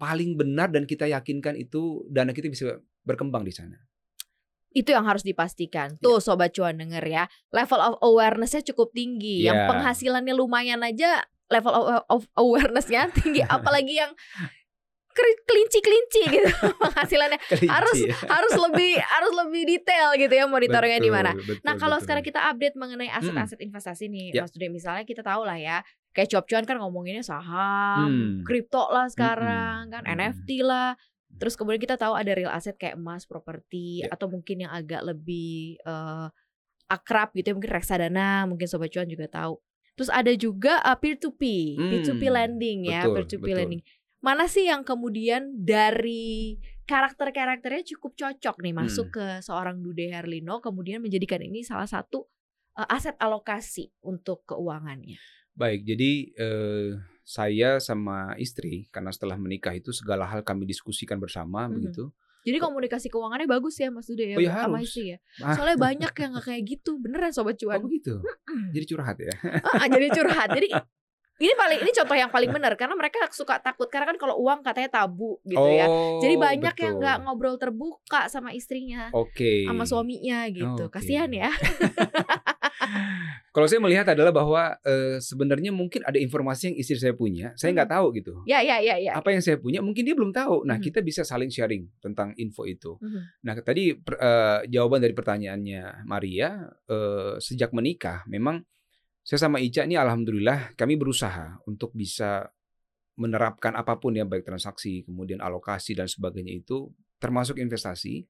paling 0.00 0.32
benar 0.34 0.72
dan 0.72 0.88
kita 0.88 1.04
yakinkan 1.04 1.54
itu 1.54 2.08
dana 2.08 2.32
kita 2.32 2.48
bisa 2.48 2.80
berkembang 3.04 3.44
di 3.44 3.52
sana. 3.52 3.76
Itu 4.70 4.96
yang 4.96 5.04
harus 5.04 5.20
dipastikan. 5.20 5.98
Ya. 5.98 6.00
Tuh 6.00 6.18
sobat 6.18 6.56
cuan 6.56 6.78
denger 6.78 7.04
ya. 7.04 7.24
Level 7.50 7.76
of 7.76 7.94
awareness-nya 8.00 8.64
cukup 8.64 8.94
tinggi. 8.94 9.44
Yang 9.44 9.60
Ya. 9.60 9.68
penghasilannya 9.68 10.32
lumayan 10.32 10.80
aja 10.80 11.26
level 11.50 11.74
of, 12.06 12.22
awareness-nya 12.38 13.10
tinggi 13.18 13.42
apalagi 13.42 13.98
yang 13.98 14.14
kelinci-kelinci 15.20 16.22
gitu 16.30 16.50
penghasilannya 16.86 17.38
harus 17.66 17.98
ya. 17.98 18.14
harus 18.30 18.54
lebih 18.54 18.94
harus 19.02 19.32
lebih 19.42 19.62
detail 19.66 20.14
gitu 20.14 20.30
ya 20.30 20.46
monitoringnya 20.46 21.02
di 21.02 21.10
mana. 21.10 21.34
Nah 21.66 21.74
kalau 21.76 21.98
betul. 21.98 22.06
sekarang 22.06 22.24
kita 22.24 22.40
update 22.46 22.78
mengenai 22.78 23.10
aset-aset 23.10 23.58
investasi 23.58 24.06
nih, 24.06 24.30
Ya. 24.32 24.46
Mas 24.46 24.54
Dude, 24.54 24.70
misalnya 24.70 25.02
kita 25.02 25.26
tahu 25.26 25.42
lah 25.42 25.58
ya, 25.58 25.82
kayak 26.10 26.28
cuap 26.28 26.44
cuan 26.44 26.64
kan 26.64 26.76
ngomonginnya 26.76 27.22
saham, 27.22 28.06
Hmm. 28.06 28.34
kripto 28.42 28.86
lah 28.86 29.06
sekarang 29.06 29.88
kan, 29.88 30.02
Mm-mm. 30.02 30.16
NFT 30.18 30.60
lah. 30.60 30.94
Terus 31.30 31.54
kemudian 31.54 31.78
kita 31.78 31.94
tahu 31.94 32.12
ada 32.12 32.30
real 32.30 32.50
asset 32.50 32.74
kayak 32.74 32.94
emas, 32.94 33.24
properti, 33.24 34.02
Ya. 34.02 34.10
atau 34.10 34.26
mungkin 34.26 34.62
yang 34.62 34.70
agak 34.70 35.00
lebih 35.02 35.78
eh, 35.80 36.26
akrab 36.86 37.30
gitu 37.32 37.50
ya, 37.50 37.54
mungkin 37.54 37.70
reksadana, 37.70 38.44
mungkin 38.44 38.66
sobat 38.66 38.90
cuan 38.90 39.06
juga 39.06 39.26
tahu. 39.26 39.62
Terus 39.94 40.10
ada 40.10 40.32
juga 40.32 40.80
uh, 40.80 40.96
peer 40.96 41.14
to 41.14 41.30
peer, 41.30 41.76
peer 41.78 42.00
to 42.02 42.16
peer 42.16 42.32
Hmm, 42.32 42.38
lending 42.56 42.78
ya, 42.88 43.04
betul, 43.04 43.14
peer 43.14 43.24
to 43.24 43.36
peer 43.36 43.40
betul. 43.44 43.58
lending. 43.62 43.82
Mana 44.18 44.44
sih 44.44 44.64
yang 44.64 44.82
kemudian 44.82 45.54
dari 45.56 46.56
karakter-karakternya 46.84 47.86
cukup 47.86 48.12
cocok 48.14 48.56
nih 48.60 48.74
masuk 48.74 49.06
Hmm. 49.08 49.14
ke 49.14 49.24
seorang 49.40 49.78
Dude 49.78 50.10
Herlino 50.10 50.58
kemudian 50.58 50.98
menjadikan 50.98 51.38
ini 51.38 51.62
salah 51.62 51.86
satu 51.86 52.26
uh, 52.74 52.88
aset 52.88 53.14
alokasi 53.16 53.94
untuk 54.02 54.42
keuangannya. 54.44 55.16
Baik, 55.60 55.84
jadi 55.84 56.10
eh, 56.34 56.88
saya 57.22 57.76
sama 57.78 58.32
istri 58.34 58.88
karena 58.88 59.12
setelah 59.12 59.36
menikah 59.36 59.70
itu 59.70 59.92
segala 59.92 60.24
hal 60.24 60.40
kami 60.40 60.64
diskusikan 60.64 61.20
bersama 61.20 61.68
Mhm. 61.68 61.72
begitu. 61.76 62.04
Jadi 62.40 62.56
komunikasi 62.56 63.06
keuangannya 63.06 63.44
bagus 63.44 63.76
ya 63.76 63.92
Mas 63.92 64.08
Dude 64.08 64.24
ya, 64.24 64.32
Oh 64.32 64.40
ya, 64.40 64.56
sama 64.56 64.80
harus. 64.80 64.88
istri 64.88 65.12
ya. 65.12 65.18
Ah. 65.38 65.52
Soalnya 65.60 65.76
banyak 65.76 66.12
yang 66.16 66.30
nggak 66.32 66.46
kayak 66.46 66.62
gitu, 66.66 66.96
beneran 66.96 67.28
sobat 67.30 67.54
Oh 67.54 67.68
cuan. 67.68 67.84
begitu. 67.84 68.16
Jadi 68.72 68.84
curhat 68.88 69.16
ya. 69.20 69.34
Ah, 69.60 69.84
jadi 69.86 70.08
curhat. 70.08 70.48
Jadi 70.50 70.68
ini 71.44 71.52
paling 71.52 71.78
ini 71.80 71.90
contoh 71.90 72.16
yang 72.16 72.28
paling 72.28 72.48
benar 72.50 72.72
karena 72.76 72.92
mereka 72.92 73.16
suka 73.30 73.56
takut 73.56 73.88
karena 73.88 74.08
kan 74.08 74.16
kalau 74.16 74.40
uang 74.40 74.60
katanya 74.60 74.88
tabu 74.90 75.36
gitu 75.42 75.60
ya. 75.62 75.84
Jadi 76.20 76.34
Oh, 76.36 76.40
banyak 76.40 76.74
yang 76.74 76.94
betul. 76.96 77.00
nggak 77.00 77.16
ngobrol 77.24 77.56
terbuka 77.56 78.20
sama 78.26 78.52
istrinya, 78.52 79.12
Oke. 79.12 79.68
sama 79.68 79.84
suaminya 79.84 80.48
gitu. 80.48 80.88
Oke. 80.88 80.96
Kasihan 80.96 81.28
ya. 81.28 81.52
Kalau 83.50 83.66
saya 83.66 83.82
melihat 83.82 84.06
adalah 84.14 84.30
bahwa 84.30 84.78
eh, 84.86 85.18
sebenarnya 85.18 85.74
mungkin 85.74 86.06
ada 86.06 86.16
informasi 86.16 86.70
yang 86.72 86.76
istri 86.78 86.96
saya 86.96 87.12
punya, 87.12 87.52
saya 87.58 87.74
nggak 87.74 87.90
tahu 87.90 88.06
gitu. 88.16 88.34
Ya 88.46 88.62
ya 88.62 88.78
ya 88.78 88.96
ya. 88.96 89.18
Apa 89.18 89.34
yang 89.34 89.42
saya 89.42 89.58
punya 89.58 89.82
mungkin 89.82 90.06
dia 90.06 90.14
belum 90.14 90.30
tahu. 90.30 90.64
Nah, 90.64 90.78
Mhm. 90.78 90.84
kita 90.86 90.98
bisa 91.02 91.22
saling 91.26 91.50
sharing 91.50 91.90
tentang 91.98 92.32
info 92.38 92.64
itu. 92.64 92.96
Mhm. 93.02 93.20
Nah, 93.44 93.54
tadi 93.60 93.92
per- 93.98 94.20
eh, 94.22 94.58
jawaban 94.70 95.02
dari 95.02 95.12
pertanyaannya 95.12 96.06
Maria 96.06 96.62
eh, 96.88 97.34
sejak 97.42 97.74
menikah, 97.74 98.22
memang 98.30 98.62
saya 99.20 99.46
sama 99.46 99.60
Ica 99.60 99.84
ini 99.84 99.98
alhamdulillah 99.98 100.74
kami 100.78 100.96
berusaha 100.96 101.60
untuk 101.68 101.92
bisa 101.92 102.48
menerapkan 103.20 103.76
apa 103.76 104.00
pun 104.00 104.16
ya 104.16 104.24
baik 104.24 104.46
transaksi, 104.48 105.04
kemudian 105.04 105.44
alokasi 105.44 105.92
dan 105.92 106.08
sebagainya 106.08 106.56
itu 106.56 106.88
termasuk 107.20 107.60
investasi. 107.60 108.24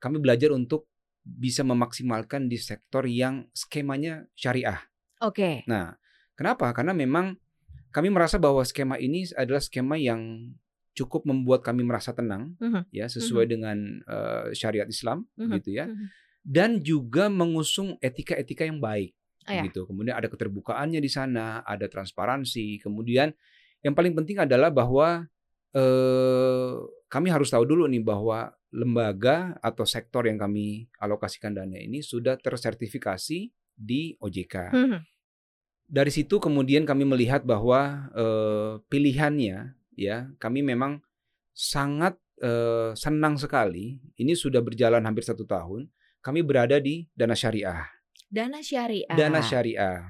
Kami 0.00 0.16
belajar 0.16 0.48
untuk 0.56 0.88
bisa 1.24 1.64
memaksimalkan 1.64 2.46
di 2.46 2.60
sektor 2.60 3.08
yang 3.08 3.48
skemanya 3.56 4.28
syariah. 4.36 4.78
Oke. 5.24 5.64
Nah, 5.64 5.96
kenapa? 6.36 6.68
Karena 6.76 6.92
memang 6.92 7.40
kami 7.88 8.12
merasa 8.12 8.36
bahwa 8.36 8.60
skema 8.60 9.00
ini 9.00 9.24
adalah 9.32 9.64
skema 9.64 9.96
yang 9.96 10.52
cukup 10.94 11.26
membuat 11.26 11.66
kami 11.66 11.82
merasa 11.82 12.14
tenang 12.14 12.54
Mhm. 12.62 12.86
ya 12.94 13.10
sesuai 13.10 13.50
dengan 13.50 13.98
eh, 14.06 14.54
syariat 14.54 14.86
Islam 14.86 15.26
Mhm. 15.34 15.52
gitu 15.58 15.70
ya 15.74 15.90
Mhm. 15.90 16.06
dan 16.44 16.70
juga 16.84 17.26
mengusung 17.32 17.98
etika-etika 17.98 18.62
yang 18.68 18.78
baik 18.78 19.10
Ah, 19.48 19.58
ya. 19.58 19.62
gitu. 19.66 19.84
Kemudian 19.90 20.14
ada 20.14 20.30
keterbukaannya 20.30 21.00
di 21.02 21.10
sana, 21.10 21.60
ada 21.66 21.84
transparansi. 21.90 22.78
Kemudian 22.80 23.32
yang 23.82 23.92
paling 23.96 24.14
penting 24.14 24.38
adalah 24.40 24.70
bahwa 24.70 25.26
eh 25.74 26.74
kami 27.10 27.28
harus 27.30 27.50
tahu 27.50 27.66
dulu 27.66 27.86
nih 27.90 28.02
bahwa 28.02 28.50
lembaga 28.74 29.54
atau 29.62 29.86
sektor 29.86 30.26
yang 30.26 30.34
kami 30.34 30.90
alokasikan 30.98 31.54
dana 31.54 31.78
ini 31.78 32.02
sudah 32.02 32.34
tersertifikasi 32.34 33.54
di 33.74 34.18
OJK. 34.18 34.74
Mhm. 34.74 35.00
Dari 35.84 36.10
situ 36.10 36.42
kemudian 36.42 36.82
kami 36.82 37.06
melihat 37.06 37.46
bahwa 37.46 38.10
eh, 38.10 38.72
pilihannya 38.90 39.78
ya 39.94 40.26
kami 40.42 40.66
memang 40.66 40.98
sangat 41.54 42.18
eh, 42.42 42.90
senang 42.98 43.38
sekali. 43.38 44.02
Ini 44.18 44.34
sudah 44.34 44.58
berjalan 44.58 45.06
hampir 45.06 45.22
satu 45.22 45.46
tahun. 45.46 45.86
Kami 46.18 46.42
berada 46.42 46.82
di 46.82 47.06
dana 47.14 47.36
syariah. 47.38 47.86
Dana 48.26 48.58
syariah. 48.58 49.14
Dana 49.14 49.40
syariah. 49.44 50.02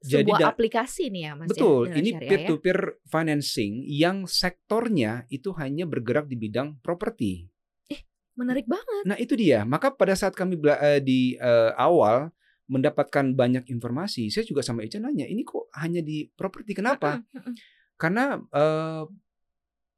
Sebuah 0.00 0.40
da- 0.40 0.48
aplikasi 0.56 1.12
nih 1.12 1.22
ya 1.28 1.32
Mas 1.36 1.52
ya, 1.52 1.60
Betul, 1.60 1.82
Dana 1.92 1.98
ini 2.00 2.10
peer 2.16 2.40
ya. 2.40 2.48
to 2.48 2.56
peer 2.56 2.80
financing 3.04 3.84
yang 3.84 4.24
sektornya 4.24 5.28
itu 5.28 5.52
hanya 5.60 5.84
bergerak 5.84 6.24
di 6.24 6.40
bidang 6.40 6.80
properti. 6.80 7.52
Menarik 8.40 8.64
banget. 8.64 9.04
Nah, 9.04 9.16
itu 9.20 9.36
dia. 9.36 9.68
Maka 9.68 9.92
pada 9.92 10.16
saat 10.16 10.32
kami 10.32 10.56
eh, 10.80 11.00
di 11.04 11.36
eh, 11.36 11.72
awal 11.76 12.32
mendapatkan 12.70 13.36
banyak 13.36 13.68
informasi, 13.68 14.32
saya 14.32 14.46
juga 14.48 14.64
sama 14.64 14.80
Ica 14.86 14.96
nanya, 14.96 15.26
ini 15.28 15.42
kok 15.44 15.68
hanya 15.76 16.00
di 16.00 16.30
properti 16.32 16.72
kenapa? 16.72 17.20
Karena 18.00 18.40
eh, 18.40 19.04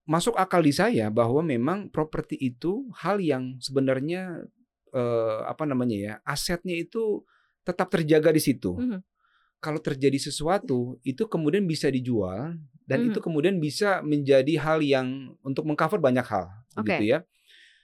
masuk 0.03 0.35
akal 0.35 0.67
di 0.67 0.75
saya 0.75 1.07
bahwa 1.15 1.47
memang 1.47 1.87
properti 1.87 2.35
itu 2.35 2.91
hal 2.99 3.23
yang 3.23 3.63
sebenarnya 3.63 4.43
eh, 4.91 5.41
apa 5.47 5.63
namanya 5.63 5.97
ya, 5.97 6.15
asetnya 6.27 6.75
itu 6.75 7.23
tetap 7.63 7.89
terjaga 7.95 8.35
di 8.35 8.43
situ. 8.43 8.75
Mhm. 8.75 8.99
Kalau 9.63 9.79
terjadi 9.79 10.19
sesuatu, 10.19 10.99
itu 11.07 11.23
kemudian 11.31 11.63
bisa 11.71 11.87
dijual 11.87 12.59
dan 12.83 12.99
Mhm. 12.99 13.09
itu 13.15 13.19
kemudian 13.23 13.57
bisa 13.63 14.03
menjadi 14.03 14.59
hal 14.59 14.83
yang 14.83 15.39
untuk 15.47 15.63
mengcover 15.63 16.03
banyak 16.03 16.27
hal, 16.27 16.51
Oke. 16.75 16.91
gitu 16.91 17.05
ya. 17.15 17.19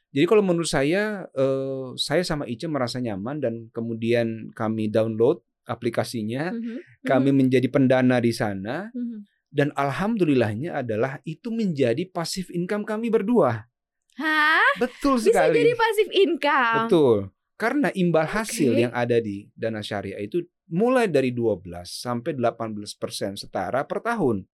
Jadi 0.09 0.25
kalau 0.25 0.41
menurut 0.41 0.67
saya, 0.67 1.29
eh, 1.31 1.89
saya 2.01 2.25
sama 2.25 2.49
Ica 2.49 2.65
merasa 2.65 2.97
nyaman 2.97 3.39
dan 3.39 3.55
kemudian 3.71 4.49
kami 4.57 4.89
download 4.89 5.45
aplikasinya, 5.69 6.49
Mhm. 6.51 7.05
kami 7.05 7.31
Mhm. 7.31 7.37
menjadi 7.37 7.69
pendana 7.69 8.17
di 8.17 8.33
sana 8.33 8.89
Mhm. 8.91 9.19
dan 9.53 9.69
alhamdulillahnya 9.77 10.81
adalah 10.81 11.21
itu 11.29 11.53
menjadi 11.53 12.09
passive 12.09 12.49
income 12.51 12.89
kami 12.89 13.13
berdua. 13.13 13.69
Hah? 14.17 14.69
Betul 14.81 15.21
Bisa 15.21 15.31
sekali. 15.31 15.61
jadi 15.61 15.73
passive 15.77 16.13
income. 16.17 16.77
Betul. 16.89 17.19
Karena 17.55 17.89
imbal 17.93 18.27
hasil 18.27 18.73
Oke. 18.73 18.83
yang 18.87 18.93
ada 18.95 19.19
di 19.19 19.51
dana 19.53 19.83
syariah 19.83 20.19
itu 20.19 20.41
mulai 20.71 21.11
dari 21.11 21.35
12 21.35 21.91
sampai 21.91 22.33
18 22.33 22.95
persen 22.95 23.35
setara 23.35 23.83
per 23.85 24.01
tahun. 24.01 24.47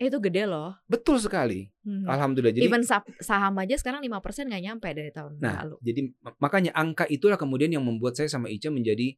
Eh, 0.00 0.08
Itu 0.08 0.16
gede 0.16 0.48
loh. 0.48 0.72
Betul 0.88 1.20
sekali. 1.20 1.68
Hmm. 1.84 2.08
Alhamdulillah. 2.08 2.56
Jadi 2.56 2.64
Even 2.64 2.80
sa- 2.80 3.04
saham 3.20 3.52
aja 3.60 3.76
sekarang 3.76 4.00
5% 4.00 4.48
nggak 4.48 4.64
nyampe 4.64 4.88
dari 4.90 5.12
tahun 5.12 5.36
Nah, 5.36 5.60
lalu. 5.60 5.76
jadi 5.84 6.00
mak- 6.18 6.40
makanya 6.40 6.72
angka 6.72 7.04
itulah 7.06 7.36
kemudian 7.36 7.68
yang 7.68 7.84
membuat 7.84 8.16
saya 8.16 8.24
sama 8.26 8.48
Ica 8.48 8.72
menjadi 8.72 9.12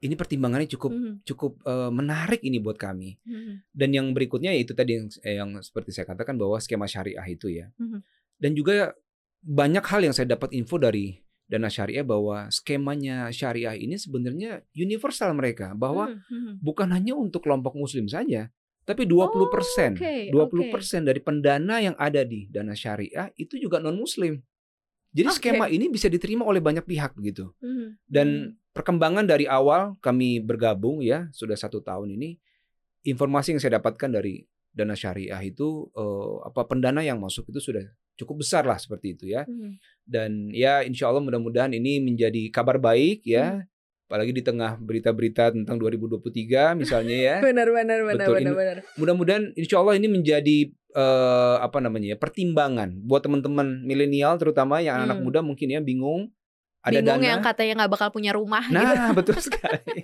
ini 0.00 0.14
pertimbangannya 0.16 0.64
cukup 0.66 0.92
Mhm. 0.92 1.12
cukup 1.24 1.52
eh, 1.62 1.88
menarik 1.90 2.40
ini 2.40 2.60
buat 2.60 2.76
kami. 2.76 3.16
Mhm. 3.22 3.52
Dan 3.72 3.88
yang 3.90 4.06
berikutnya 4.12 4.52
itu 4.52 4.72
tadi 4.72 4.92
yang, 4.94 5.08
eh, 5.20 5.36
yang 5.36 5.56
seperti 5.58 5.88
saya 5.90 6.04
katakan 6.04 6.36
bahwa 6.36 6.56
skema 6.56 6.84
syariah 6.84 7.24
itu 7.26 7.48
ya. 7.48 7.72
Mhm. 7.74 8.04
Dan 8.36 8.52
juga 8.52 8.92
banyak 9.40 9.82
hal 9.82 10.00
yang 10.02 10.12
saya 10.12 10.28
dapat 10.30 10.52
info 10.52 10.76
dari 10.76 11.16
dana 11.44 11.66
syariah 11.66 12.04
bahwa 12.04 12.44
skemanya 12.48 13.28
syariah 13.30 13.72
ini 13.74 13.96
sebenarnya 13.96 14.64
universal 14.70 15.32
mereka 15.32 15.72
bahwa 15.72 16.12
Mhm. 16.12 16.20
Mhm. 16.28 16.52
bukan 16.60 16.88
hanya 16.90 17.12
untuk 17.14 17.40
kelompok 17.42 17.72
muslim 17.74 18.04
saja, 18.04 18.52
tapi 18.84 19.06
20%, 19.06 19.96
Oh, 20.32 20.44
oke, 20.44 20.70
20% 20.72 21.06
dari 21.06 21.20
pendana 21.20 21.78
yang 21.78 21.94
ada 22.00 22.24
di 22.24 22.48
dana 22.50 22.74
syariah 22.74 23.30
itu 23.36 23.60
juga 23.60 23.78
non 23.78 23.94
muslim. 23.94 24.40
Jadi 25.10 25.26
Oke. 25.26 25.36
skema 25.42 25.66
ini 25.66 25.90
bisa 25.90 26.06
diterima 26.06 26.46
oleh 26.46 26.62
banyak 26.62 26.86
pihak 26.86 27.18
begitu. 27.18 27.50
Mhm. 27.58 27.86
Dan 28.06 28.28
perkembangan 28.70 29.26
dari 29.26 29.44
awal 29.50 29.98
kami 29.98 30.38
bergabung 30.38 31.02
ya 31.02 31.26
sudah 31.34 31.58
satu 31.58 31.82
tahun 31.82 32.14
ini, 32.14 32.38
informasi 33.02 33.56
yang 33.56 33.60
saya 33.60 33.82
dapatkan 33.82 34.06
dari 34.06 34.46
dana 34.70 34.94
syariah 34.94 35.42
itu 35.42 35.90
eh, 35.90 36.34
apa 36.46 36.62
pendana 36.62 37.02
yang 37.02 37.18
masuk 37.18 37.50
itu 37.50 37.58
sudah 37.58 37.82
cukup 38.14 38.46
besar 38.46 38.62
lah 38.62 38.78
seperti 38.78 39.18
itu 39.18 39.24
ya. 39.34 39.42
Mhm. 39.50 39.70
Dan 40.06 40.30
ya 40.54 40.86
insya 40.86 41.10
Allah 41.10 41.22
mudah-mudahan 41.24 41.74
ini 41.74 41.98
menjadi 41.98 42.46
kabar 42.54 42.78
baik 42.78 43.26
Hmm. 43.26 43.30
ya. 43.34 43.46
Apalagi 44.10 44.34
di 44.34 44.42
tengah 44.42 44.74
berita-berita 44.74 45.54
tentang 45.54 45.78
2023 45.78 46.74
misalnya 46.74 47.14
ya. 47.14 47.36
Benar 47.46 47.70
benar 47.70 48.02
benar 48.02 48.26
Betul, 48.26 48.42
benar. 48.58 48.76
Mudah-mudahan 48.98 49.54
insya 49.54 49.78
Allah 49.78 49.94
ini 49.94 50.10
menjadi 50.10 50.66
eh, 50.90 51.56
apa 51.62 51.78
namanya 51.78 52.12
ya 52.12 52.18
pertimbangan 52.18 52.90
buat 53.06 53.22
teman-teman 53.22 53.86
milenial 53.86 54.34
terutama 54.34 54.82
yang 54.82 55.06
anak 55.06 55.22
Hmm. 55.22 55.30
muda 55.30 55.46
mungkin 55.46 55.70
ya 55.70 55.78
bingung 55.78 56.34
ada 56.82 56.98
Bingung 56.98 57.22
dana 57.22 57.38
yang 57.38 57.42
katanya 57.44 57.72
nggak 57.86 57.92
bakal 57.94 58.08
punya 58.10 58.34
rumah 58.34 58.66
gitu. 58.66 58.74
Nah, 58.82 59.14
betul 59.22 59.38
sekali. 59.38 60.02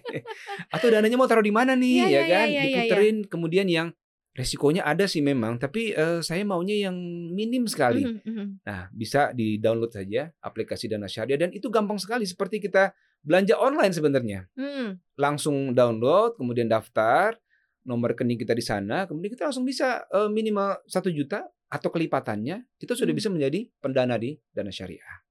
Atau 0.70 0.86
dananya 0.86 1.18
mau 1.18 1.26
taruh 1.26 1.42
di 1.42 1.50
mana 1.50 1.74
nih, 1.74 2.04
Iya, 2.04 2.06
ya 2.06 2.10
iya, 2.12 2.20
kan? 2.22 2.46
iya, 2.46 2.46
iya, 2.46 2.62
iya. 2.62 2.76
Diputerin, 2.86 3.16
kemudian 3.26 3.66
yang 3.66 3.88
resikonya 4.36 4.84
ada 4.84 5.08
sih 5.08 5.24
memang, 5.24 5.56
tapi 5.56 5.96
eh, 5.96 6.20
saya 6.20 6.44
maunya 6.44 6.76
yang 6.76 6.94
minim 7.32 7.64
sekali. 7.64 8.04
Mhm, 8.04 8.20
mhm. 8.22 8.46
Nah, 8.62 8.92
bisa 8.92 9.32
di-download 9.32 9.90
saja 9.90 10.28
aplikasi 10.38 10.86
Dana 10.86 11.08
Syariah 11.08 11.48
dan 11.48 11.50
itu 11.50 11.66
gampang 11.72 11.96
sekali 11.96 12.28
seperti 12.28 12.60
kita 12.60 12.92
belanja 13.26 13.58
online 13.58 13.90
sebenarnya. 13.90 14.40
Hmm. 14.54 15.02
Langsung 15.18 15.74
download, 15.74 16.38
kemudian 16.38 16.70
daftar, 16.70 17.34
nomor 17.82 18.14
rekening 18.14 18.38
kita 18.38 18.54
di 18.54 18.62
sana, 18.62 19.10
kemudian 19.10 19.34
kita 19.34 19.50
langsung 19.50 19.66
bisa 19.66 20.06
eh, 20.06 20.30
minimal 20.30 20.78
satu 20.86 21.10
juta 21.10 21.42
atau 21.66 21.90
kelipatannya, 21.90 22.62
kita 22.78 22.94
sudah 22.94 23.10
Hmm. 23.10 23.18
bisa 23.18 23.28
menjadi 23.28 23.66
pendana 23.82 24.14
di 24.14 24.38
Dana 24.54 24.70
Syariah. 24.70 25.26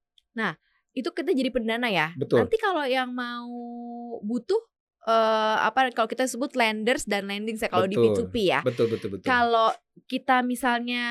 Itu 0.96 1.12
kita 1.12 1.36
jadi 1.36 1.52
pendana 1.52 1.92
ya. 1.92 2.16
Betul. 2.16 2.40
Nanti 2.48 2.56
kalau 2.56 2.80
yang 2.88 3.12
mau 3.12 3.52
butuh 4.24 4.56
eh 5.06 5.56
apa 5.62 5.92
kalau 5.94 6.08
kita 6.08 6.26
sebut 6.26 6.56
lenders 6.58 7.06
dan 7.06 7.28
lending 7.28 7.54
saya 7.60 7.68
kalau 7.70 7.86
di 7.86 7.94
Betul. 7.94 8.32
P2P 8.32 8.36
ya. 8.48 8.60
Betul, 8.64 8.88
betul, 8.88 9.08
betul. 9.12 9.28
Kalau 9.28 9.70
kita 10.08 10.40
misalnya 10.40 11.04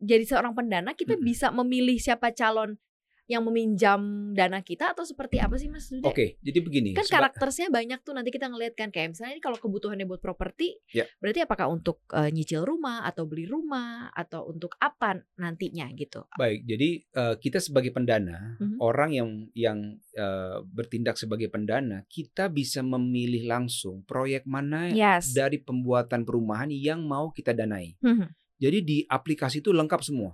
jadi 0.00 0.24
seorang 0.24 0.56
pendana, 0.56 0.96
kita 0.96 1.14
Mm-mm. 1.14 1.28
bisa 1.28 1.52
memilih 1.52 2.00
siapa 2.00 2.32
calon 2.32 2.80
yang 3.26 3.42
meminjam 3.42 3.98
dana 4.32 4.62
kita 4.62 4.94
atau 4.94 5.02
seperti 5.02 5.42
apa 5.42 5.58
sih 5.58 5.66
Mas 5.66 5.90
Dude? 5.90 6.06
Oke, 6.06 6.38
jadi 6.40 6.58
begini. 6.62 6.94
Kan 6.94 7.06
karakternya 7.06 7.68
banyak 7.68 7.98
tuh 8.02 8.14
nanti 8.14 8.30
kita 8.30 8.46
ngeliat 8.46 8.78
kan 8.78 8.94
kayak 8.94 9.14
misalnya 9.14 9.34
ini 9.34 9.42
kalau 9.42 9.58
kebutuhannya 9.58 10.06
buat 10.06 10.22
properti, 10.22 10.78
Ya. 10.94 11.10
berarti 11.18 11.42
apakah 11.42 11.66
untuk 11.66 12.06
eh, 12.14 12.30
nyicil 12.30 12.62
rumah 12.62 13.02
atau 13.02 13.26
beli 13.26 13.50
rumah 13.50 14.14
atau 14.14 14.46
untuk 14.46 14.78
apa 14.78 15.18
nantinya 15.36 15.90
gitu? 15.92 16.22
Baik, 16.38 16.62
jadi 16.64 16.88
eh, 17.02 17.34
kita 17.42 17.58
sebagai 17.58 17.90
pendana, 17.90 18.56
Mhm. 18.62 18.78
orang 18.78 19.10
yang 19.10 19.28
yang 19.52 19.78
eh, 20.14 20.58
bertindak 20.64 21.18
sebagai 21.18 21.50
pendana, 21.50 22.06
kita 22.08 22.46
bisa 22.46 22.80
memilih 22.80 23.44
langsung 23.44 24.06
proyek 24.06 24.46
mana 24.46 24.88
Yes. 24.88 25.34
dari 25.34 25.58
pembuatan 25.58 26.22
perumahan 26.22 26.70
yang 26.70 27.02
mau 27.02 27.34
kita 27.34 27.50
danai. 27.50 27.98
Mhm. 28.00 28.30
Jadi 28.56 28.78
di 28.80 28.98
aplikasi 29.04 29.60
itu 29.60 29.68
lengkap 29.68 30.00
semua. 30.00 30.32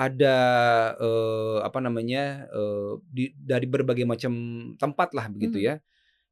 Ada 0.00 0.36
eh, 0.96 1.58
apa 1.60 1.78
namanya 1.84 2.48
eh, 2.48 2.92
di, 3.04 3.36
dari 3.36 3.68
berbagai 3.68 4.08
macam 4.08 4.32
tempat 4.80 5.12
lah 5.12 5.28
begitu 5.28 5.60
Mhm. 5.60 5.66
ya. 5.68 5.74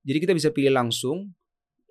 Jadi 0.09 0.19
kita 0.25 0.33
bisa 0.33 0.49
pilih 0.49 0.73
langsung 0.73 1.37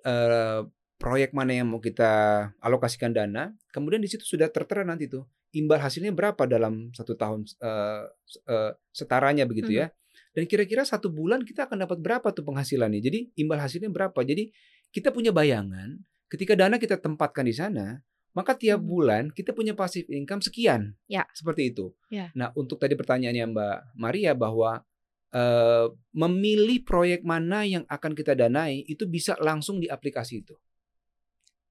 eh, 0.02 0.60
proyek 0.98 1.30
mana 1.30 1.54
yang 1.54 1.70
mau 1.70 1.78
kita 1.78 2.10
alokasikan 2.58 3.14
dana. 3.14 3.54
Kemudian 3.70 4.02
di 4.02 4.10
situ 4.10 4.26
sudah 4.26 4.50
tertera 4.50 4.82
nanti 4.82 5.06
tuh 5.06 5.22
imbal 5.54 5.78
hasilnya 5.78 6.10
berapa 6.10 6.42
dalam 6.50 6.90
satu 6.90 7.14
tahun 7.14 7.46
eh, 7.62 8.04
eh, 8.50 8.72
setaranya 8.90 9.46
begitu 9.46 9.70
Mhm. 9.70 9.78
ya. 9.78 9.86
Dan 10.34 10.44
kira-kira 10.46 10.82
satu 10.82 11.10
bulan 11.10 11.42
kita 11.42 11.66
akan 11.70 11.86
dapat 11.86 11.98
berapa 11.98 12.28
tuh 12.34 12.42
penghasilannya. 12.42 12.98
Jadi 12.98 13.18
imbal 13.38 13.58
hasilnya 13.58 13.90
berapa. 13.90 14.18
Jadi 14.22 14.50
kita 14.90 15.14
punya 15.14 15.30
bayangan 15.30 15.98
ketika 16.26 16.54
dana 16.54 16.76
kita 16.76 16.98
tempatkan 16.98 17.46
di 17.46 17.54
sana, 17.54 17.98
maka 18.38 18.54
tiap 18.54 18.78
Mhm. 18.78 18.86
bulan 18.86 19.22
kita 19.34 19.50
punya 19.50 19.74
passive 19.74 20.06
income 20.08 20.38
sekian. 20.38 20.94
Ya. 21.10 21.26
Seperti 21.34 21.74
itu. 21.74 21.90
Ya. 22.06 22.30
Nah, 22.38 22.54
untuk 22.54 22.78
tadi 22.78 22.94
pertanyaannya 22.94 23.50
Mbak 23.50 23.76
Maria 23.98 24.32
bahwa 24.32 24.86
eh, 25.28 25.86
memilih 26.14 26.86
proyek 26.86 27.20
mana 27.20 27.60
yang 27.60 27.84
akan 27.84 28.16
kita 28.16 28.32
danai 28.32 28.80
itu 28.86 29.04
bisa 29.04 29.36
langsung 29.36 29.76
di 29.76 29.84
aplikasi 29.84 30.40
itu. 30.40 30.56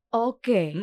Oke, 0.08 0.77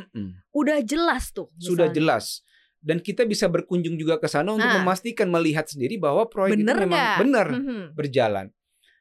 udah 0.51 0.83
jelas 0.83 1.31
tuh. 1.31 1.49
Sudah 1.57 1.89
misalnya. 1.89 1.95
jelas. 1.95 2.43
Dan 2.83 2.99
kita 2.99 3.25
bisa 3.25 3.47
berkunjung 3.47 3.95
juga 3.95 4.19
ke 4.19 4.27
sana 4.27 4.53
untuk 4.53 4.67
Nah. 4.67 4.83
memastikan 4.83 5.31
melihat 5.31 5.65
sendiri 5.65 5.97
bahwa 5.97 6.29
proyek 6.29 6.61
Bener 6.61 6.77
itu 6.77 6.83
memang 6.85 7.05
benar 7.17 7.47
Mhm. 7.49 7.83
berjalan. 7.95 8.47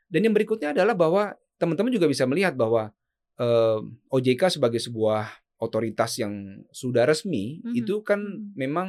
Dan 0.05 0.21
yang 0.23 0.31
berikutnya 0.31 0.71
adalah 0.71 0.93
bahwa 0.93 1.33
teman-teman 1.57 1.91
juga 1.91 2.05
bisa 2.05 2.23
melihat 2.23 2.53
bahwa 2.53 2.93
eh, 3.33 3.79
OJK 4.13 4.53
sebagai 4.53 4.77
sebuah 4.77 5.33
otoritas 5.63 6.19
yang 6.19 6.59
sudah 6.69 7.07
resmi 7.07 7.63
Mhm. 7.63 7.73
itu 7.79 8.03
kan 8.03 8.19
Mhm. 8.19 8.53
memang 8.53 8.87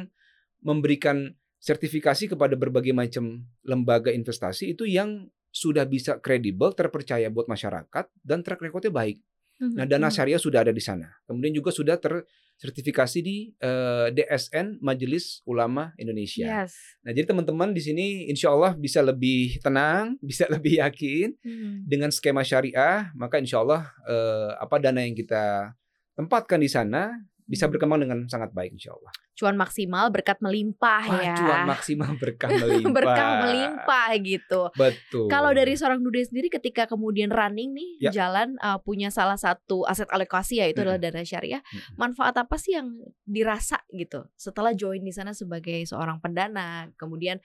memberikan 0.59 1.31
sertifikasi 1.57 2.29
kepada 2.29 2.53
berbagai 2.53 2.91
macam 2.91 3.41
lembaga 3.63 4.11
investasi 4.11 4.75
itu 4.75 4.85
yang 4.85 5.25
sudah 5.49 5.87
bisa 5.87 6.19
kredibel, 6.19 6.75
terpercaya 6.75 7.31
buat 7.31 7.47
masyarakat 7.47 8.05
dan 8.21 8.43
track 8.43 8.59
recordnya 8.59 8.91
baik. 8.91 9.23
Mhm. 9.55 9.71
Nah, 9.73 9.85
dana 9.87 10.11
syariah 10.11 10.35
sudah 10.37 10.67
ada 10.67 10.75
di 10.75 10.83
sana. 10.83 11.07
Kemudian 11.23 11.55
juga 11.55 11.71
sudah 11.71 11.95
tersertifikasi 11.95 13.19
di 13.23 13.55
eh, 13.55 14.07
DSN 14.11 14.83
Majelis 14.83 15.39
Ulama 15.47 15.95
Indonesia. 15.95 16.43
Yes. 16.67 16.75
Nah, 17.01 17.15
jadi 17.15 17.31
teman-teman 17.31 17.71
di 17.71 17.79
sini 17.79 18.05
insya 18.27 18.51
Allah 18.51 18.75
bisa 18.75 18.99
lebih 18.99 19.63
tenang, 19.63 20.19
bisa 20.29 20.43
lebih 20.51 20.83
yakin 20.83 21.39
Mhm. 21.39 21.87
dengan 21.87 22.11
skema 22.11 22.43
syariah, 22.43 23.15
maka 23.15 23.39
insya 23.39 23.63
Allah 23.63 23.87
eh, 24.03 24.51
apa 24.59 24.75
dana 24.75 24.99
yang 24.99 25.15
kita 25.15 25.71
tempatkan 26.15 26.57
di 26.57 26.67
sana 26.67 27.13
bisa 27.45 27.69
Hmm. 27.69 27.77
berkembang 27.77 28.01
dengan 28.01 28.25
sangat 28.25 28.49
baik 28.51 28.73
insya 28.73 28.89
Allah. 28.91 29.13
Cuan 29.35 29.53
maksimal, 29.53 30.09
berkat 30.09 30.39
melimpah 30.39 31.03
Wah, 31.05 31.21
ya. 31.21 31.35
cuan 31.35 31.67
maksimal 31.67 32.07
berkah 32.23 32.49
melimpah. 32.49 32.89
berkah 32.89 33.29
melimpah 33.43 34.07
gitu. 34.17 34.61
Betul. 34.73 35.27
Kalau 35.27 35.51
dari 35.51 35.75
seorang 35.75 35.99
dude 35.99 36.23
sendiri 36.23 36.49
ketika 36.49 36.87
kemudian 36.87 37.29
running 37.29 37.69
nih 37.69 37.89
Ya. 37.99 38.11
jalan 38.15 38.57
uh, 38.57 38.79
punya 38.79 39.11
salah 39.11 39.35
satu 39.35 39.83
aset 39.83 40.09
alokasi 40.09 40.57
yaitu 40.57 40.81
adalah 40.81 40.97
dana 40.97 41.21
syariah, 41.21 41.61
Mm-mm. 41.61 41.99
manfaat 41.99 42.33
apa 42.33 42.55
sih 42.55 42.73
yang 42.73 42.95
dirasa 43.21 43.77
gitu 43.91 44.25
setelah 44.33 44.71
join 44.71 45.03
di 45.03 45.11
sana 45.11 45.29
sebagai 45.29 45.83
seorang 45.83 46.17
pendana, 46.17 46.89
kemudian 46.95 47.37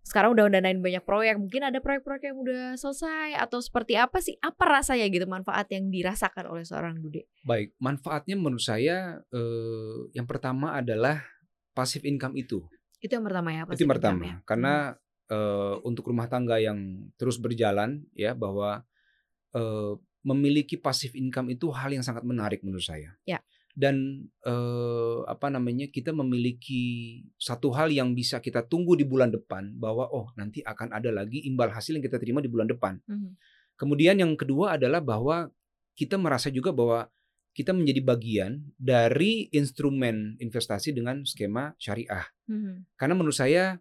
sekarang 0.00 0.32
udah 0.32 0.48
danain 0.48 0.80
banyak 0.80 1.04
proyek, 1.04 1.36
mungkin 1.36 1.62
ada 1.62 1.78
proyek-proyek 1.78 2.32
yang 2.32 2.38
udah 2.40 2.62
selesai 2.74 3.36
atau 3.36 3.60
seperti 3.60 3.94
apa 4.00 4.18
sih? 4.18 4.34
Apa 4.40 4.80
rasanya 4.80 5.06
gitu 5.12 5.28
manfaat 5.28 5.68
yang 5.70 5.92
dirasakan 5.92 6.50
oleh 6.50 6.64
seorang 6.64 6.98
dude? 6.98 7.28
Baik, 7.44 7.76
manfaatnya 7.78 8.34
menurut 8.34 8.64
saya 8.64 9.20
eh, 9.30 9.98
yang 10.16 10.24
pertama 10.24 10.74
adalah 10.74 11.20
passive 11.76 12.08
income 12.08 12.34
itu. 12.34 12.64
Itu 13.00 13.12
yang 13.16 13.24
pertama 13.24 13.52
ya. 13.52 13.62
itu 13.68 13.84
yang 13.84 13.92
pertama. 13.92 14.22
ya? 14.24 14.36
Karena 14.48 14.74
eh, 15.28 15.74
untuk 15.84 16.08
rumah 16.08 16.26
tangga 16.26 16.56
yang 16.56 17.08
terus 17.20 17.36
berjalan 17.36 18.02
ya 18.16 18.32
bahwa 18.32 18.82
eh, 19.52 19.94
memiliki 20.20 20.76
passive 20.76 21.16
income 21.16 21.52
itu 21.52 21.72
hal 21.72 21.92
yang 21.92 22.04
sangat 22.04 22.24
menarik 22.24 22.60
menurut 22.60 22.84
saya. 22.84 23.16
Ya. 23.24 23.40
Dan 23.80 24.28
eh, 24.44 25.18
apa 25.24 25.48
namanya 25.48 25.88
kita 25.88 26.12
memiliki 26.12 27.16
satu 27.40 27.72
hal 27.72 27.88
yang 27.88 28.12
bisa 28.12 28.44
kita 28.44 28.68
tunggu 28.68 28.92
di 28.92 29.08
bulan 29.08 29.32
depan 29.32 29.72
bahwa 29.80 30.04
oh 30.12 30.28
nanti 30.36 30.60
akan 30.60 30.92
ada 30.92 31.08
lagi 31.08 31.48
imbal 31.48 31.72
hasil 31.72 31.96
yang 31.96 32.04
kita 32.04 32.20
terima 32.20 32.44
di 32.44 32.52
bulan 32.52 32.68
depan. 32.68 33.00
Mhm. 33.08 33.40
Kemudian 33.80 34.20
yang 34.20 34.36
kedua 34.36 34.76
adalah 34.76 35.00
bahwa 35.00 35.48
kita 35.96 36.20
merasa 36.20 36.52
juga 36.52 36.76
bahwa 36.76 37.08
kita 37.56 37.72
menjadi 37.72 38.04
bagian 38.04 38.52
dari 38.76 39.48
instrumen 39.50 40.36
investasi 40.36 40.92
dengan 40.92 41.24
skema 41.24 41.72
syariah. 41.80 42.28
Mhm. 42.52 43.00
Karena 43.00 43.14
menurut 43.16 43.34
saya 43.34 43.80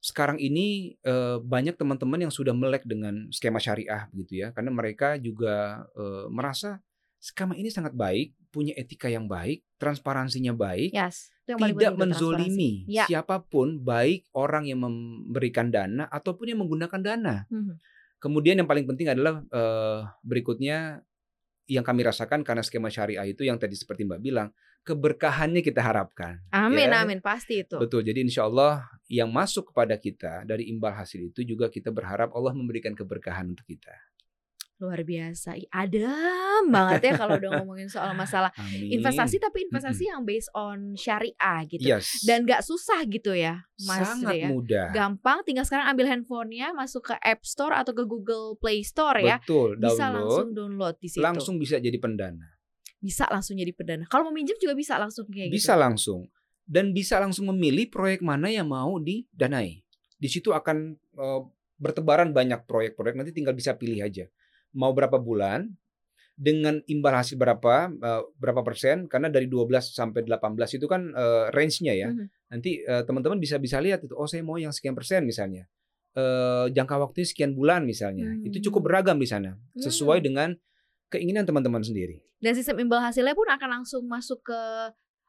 sekarang 0.00 0.40
ini 0.40 0.96
eh, 1.00 1.38
banyak 1.40 1.76
teman-teman 1.76 2.28
yang 2.28 2.32
sudah 2.32 2.56
melek 2.56 2.84
dengan 2.88 3.28
skema 3.28 3.60
syariah 3.60 4.08
begitu 4.12 4.44
ya, 4.44 4.48
karena 4.56 4.72
mereka 4.72 5.20
juga 5.20 5.84
eh, 5.92 6.26
merasa 6.32 6.80
skema 7.24 7.56
ini 7.56 7.72
sangat 7.72 7.96
baik, 7.96 8.36
punya 8.52 8.76
etika 8.76 9.08
yang 9.08 9.24
baik, 9.24 9.64
transparansinya 9.80 10.52
baik, 10.52 10.92
Yes. 10.92 11.32
Tidak 11.44 11.96
menzolimi 12.00 12.88
Ya. 12.88 13.04
siapa 13.04 13.40
pun, 13.44 13.80
baik 13.80 14.28
orang 14.32 14.64
yang 14.64 14.80
memberikan 14.80 15.68
dana 15.68 16.08
ataupun 16.08 16.52
yang 16.52 16.60
menggunakan 16.64 17.00
dana. 17.00 17.44
Mhm. 17.52 17.76
Kemudian 18.16 18.56
yang 18.60 18.68
paling 18.68 18.88
penting 18.88 19.12
adalah 19.12 19.44
eh, 19.52 20.00
berikutnya 20.24 21.04
yang 21.68 21.84
kami 21.84 22.04
rasakan 22.04 22.44
karena 22.44 22.60
skema 22.64 22.88
syariah 22.92 23.24
itu 23.24 23.44
yang 23.44 23.56
tadi 23.56 23.76
seperti 23.76 24.04
Mbak 24.04 24.20
bilang 24.20 24.48
keberkahannya 24.84 25.64
kita 25.64 25.80
harapkan. 25.80 26.44
Amin, 26.52 26.92
Ya. 26.92 27.04
amin 27.04 27.24
pasti 27.24 27.64
itu. 27.64 27.76
Betul. 27.80 28.04
Jadi 28.04 28.20
insya 28.20 28.44
Allah 28.44 28.84
yang 29.08 29.32
masuk 29.32 29.72
kepada 29.72 29.96
kita 29.96 30.44
dari 30.44 30.68
imbal 30.68 30.92
hasil 30.92 31.32
itu 31.32 31.40
juga 31.44 31.72
kita 31.72 31.88
berharap 31.88 32.32
Allah 32.36 32.52
memberikan 32.52 32.92
keberkahan 32.92 33.48
untuk 33.52 33.64
kita. 33.64 33.92
Luar 34.82 35.06
biasa. 35.06 35.54
Adem 35.70 36.66
banget 36.66 37.00
ya 37.06 37.12
kalau 37.14 37.38
udah 37.38 37.50
ngomongin 37.62 37.86
soal 37.86 38.10
masalah 38.12 38.50
Amin. 38.58 38.90
investasi 38.98 39.38
tapi 39.38 39.70
investasi 39.70 40.10
yang 40.10 40.26
based 40.26 40.50
on 40.50 40.98
syariah 40.98 41.62
gitu. 41.70 41.86
Yes. 41.86 42.26
Dan 42.26 42.42
gak 42.42 42.66
susah 42.66 43.06
gitu 43.06 43.32
ya, 43.32 43.62
Mas 43.86 44.02
sangat 44.02 44.34
ya. 44.34 44.48
mudah. 44.50 44.90
Gampang, 44.90 45.46
tinggal 45.46 45.62
sekarang 45.62 45.94
ambil 45.94 46.10
handphonenya, 46.10 46.74
masuk 46.74 47.10
ke 47.10 47.14
App 47.22 47.46
Store 47.46 47.70
atau 47.70 47.94
ke 47.94 48.02
Google 48.02 48.58
Play 48.58 48.82
Store 48.82 49.18
ya. 49.22 49.38
Betul. 49.38 49.78
Bisa 49.78 50.10
Download. 50.10 50.14
langsung 50.18 50.48
download 50.52 50.96
di 50.98 51.08
situ. 51.08 51.22
Langsung 51.22 51.54
bisa 51.56 51.76
jadi 51.78 51.98
pendana. 52.02 52.46
bisa 52.98 53.28
langsung 53.28 53.60
jadi 53.60 53.68
perdana. 53.76 54.08
Kalau 54.08 54.24
mau 54.24 54.32
minjem 54.32 54.56
juga 54.56 54.72
bisa 54.72 54.96
langsung 54.96 55.28
kayak 55.28 55.52
gitu. 55.52 55.60
Bisa 55.60 55.76
langsung. 55.76 56.24
Dan 56.64 56.96
bisa 56.96 57.20
langsung 57.20 57.52
memilih 57.52 57.92
proyek 57.92 58.24
mana 58.24 58.48
yang 58.48 58.64
mau 58.64 58.96
didanai. 58.96 59.84
Di 60.16 60.28
situ 60.32 60.56
akan 60.56 60.96
eh, 60.96 61.40
bertebaran 61.76 62.32
banyak 62.32 62.64
proyek-proyek. 62.64 63.12
Nanti 63.12 63.36
tinggal 63.36 63.52
bisa 63.52 63.76
pilih 63.76 64.00
aja. 64.00 64.24
Mau 64.74 64.90
berapa 64.90 65.16
bulan, 65.16 65.70
dengan 66.34 66.82
imbal 66.90 67.14
hasil 67.14 67.38
berapa, 67.38 67.94
eh, 67.94 68.22
berapa 68.36 68.66
persen. 68.66 69.06
Karena 69.06 69.30
dari 69.30 69.46
12 69.46 69.94
sampai 69.94 70.26
18 70.26 70.74
itu 70.74 70.90
kan 70.90 71.14
eh, 71.14 71.46
range-nya 71.54 71.94
ya. 71.94 72.10
Mhm. 72.10 72.26
Nanti 72.50 72.82
eh, 72.82 73.02
teman-teman 73.06 73.38
bisa 73.38 73.56
bisa 73.56 73.78
lihat 73.78 74.02
itu. 74.02 74.18
Oh 74.18 74.26
saya 74.26 74.42
mau 74.42 74.58
yang 74.58 74.74
sekian 74.74 74.98
persen 74.98 75.22
misalnya. 75.22 75.70
Eh, 76.14 76.66
jangka 76.70 76.98
waktunya 77.00 77.26
sekian 77.26 77.54
bulan 77.54 77.86
misalnya. 77.86 78.34
Itu 78.42 78.58
cukup 78.66 78.82
Hmm. 78.82 78.88
beragam 78.90 79.16
di 79.18 79.26
sana. 79.26 79.54
Sesuai 79.74 80.18
Hmm. 80.18 80.26
dengan 80.26 80.48
keinginan 81.06 81.46
teman-teman 81.46 81.82
sendiri. 81.82 82.18
Dan 82.42 82.54
sistem 82.54 82.82
imbal 82.82 82.98
hasilnya 82.98 83.34
pun 83.34 83.46
akan 83.46 83.82
langsung 83.82 84.02
masuk 84.04 84.42
ke 84.42 84.60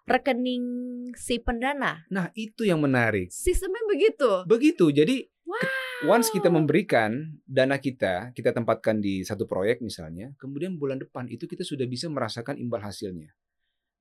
rekening 0.06 0.66
si 1.14 1.38
pendana. 1.38 2.06
Nah 2.10 2.30
itu 2.34 2.62
yang 2.62 2.78
menarik. 2.78 3.30
Sistemnya 3.30 3.82
begitu. 3.86 4.30
Begitu. 4.46 4.86
Jadi 4.92 5.26
Wow. 5.46 5.62
Once 6.06 6.30
kita 6.30 6.48
memberikan 6.48 7.36
dana 7.44 7.78
kita, 7.78 8.32
kita 8.32 8.50
tempatkan 8.50 8.98
di 8.98 9.22
satu 9.22 9.46
proyek 9.46 9.82
misalnya, 9.82 10.32
kemudian 10.38 10.78
bulan 10.78 10.98
depan 10.98 11.26
itu 11.28 11.46
kita 11.46 11.62
sudah 11.62 11.86
bisa 11.86 12.08
merasakan 12.08 12.58
imbal 12.58 12.80
hasilnya. 12.80 13.34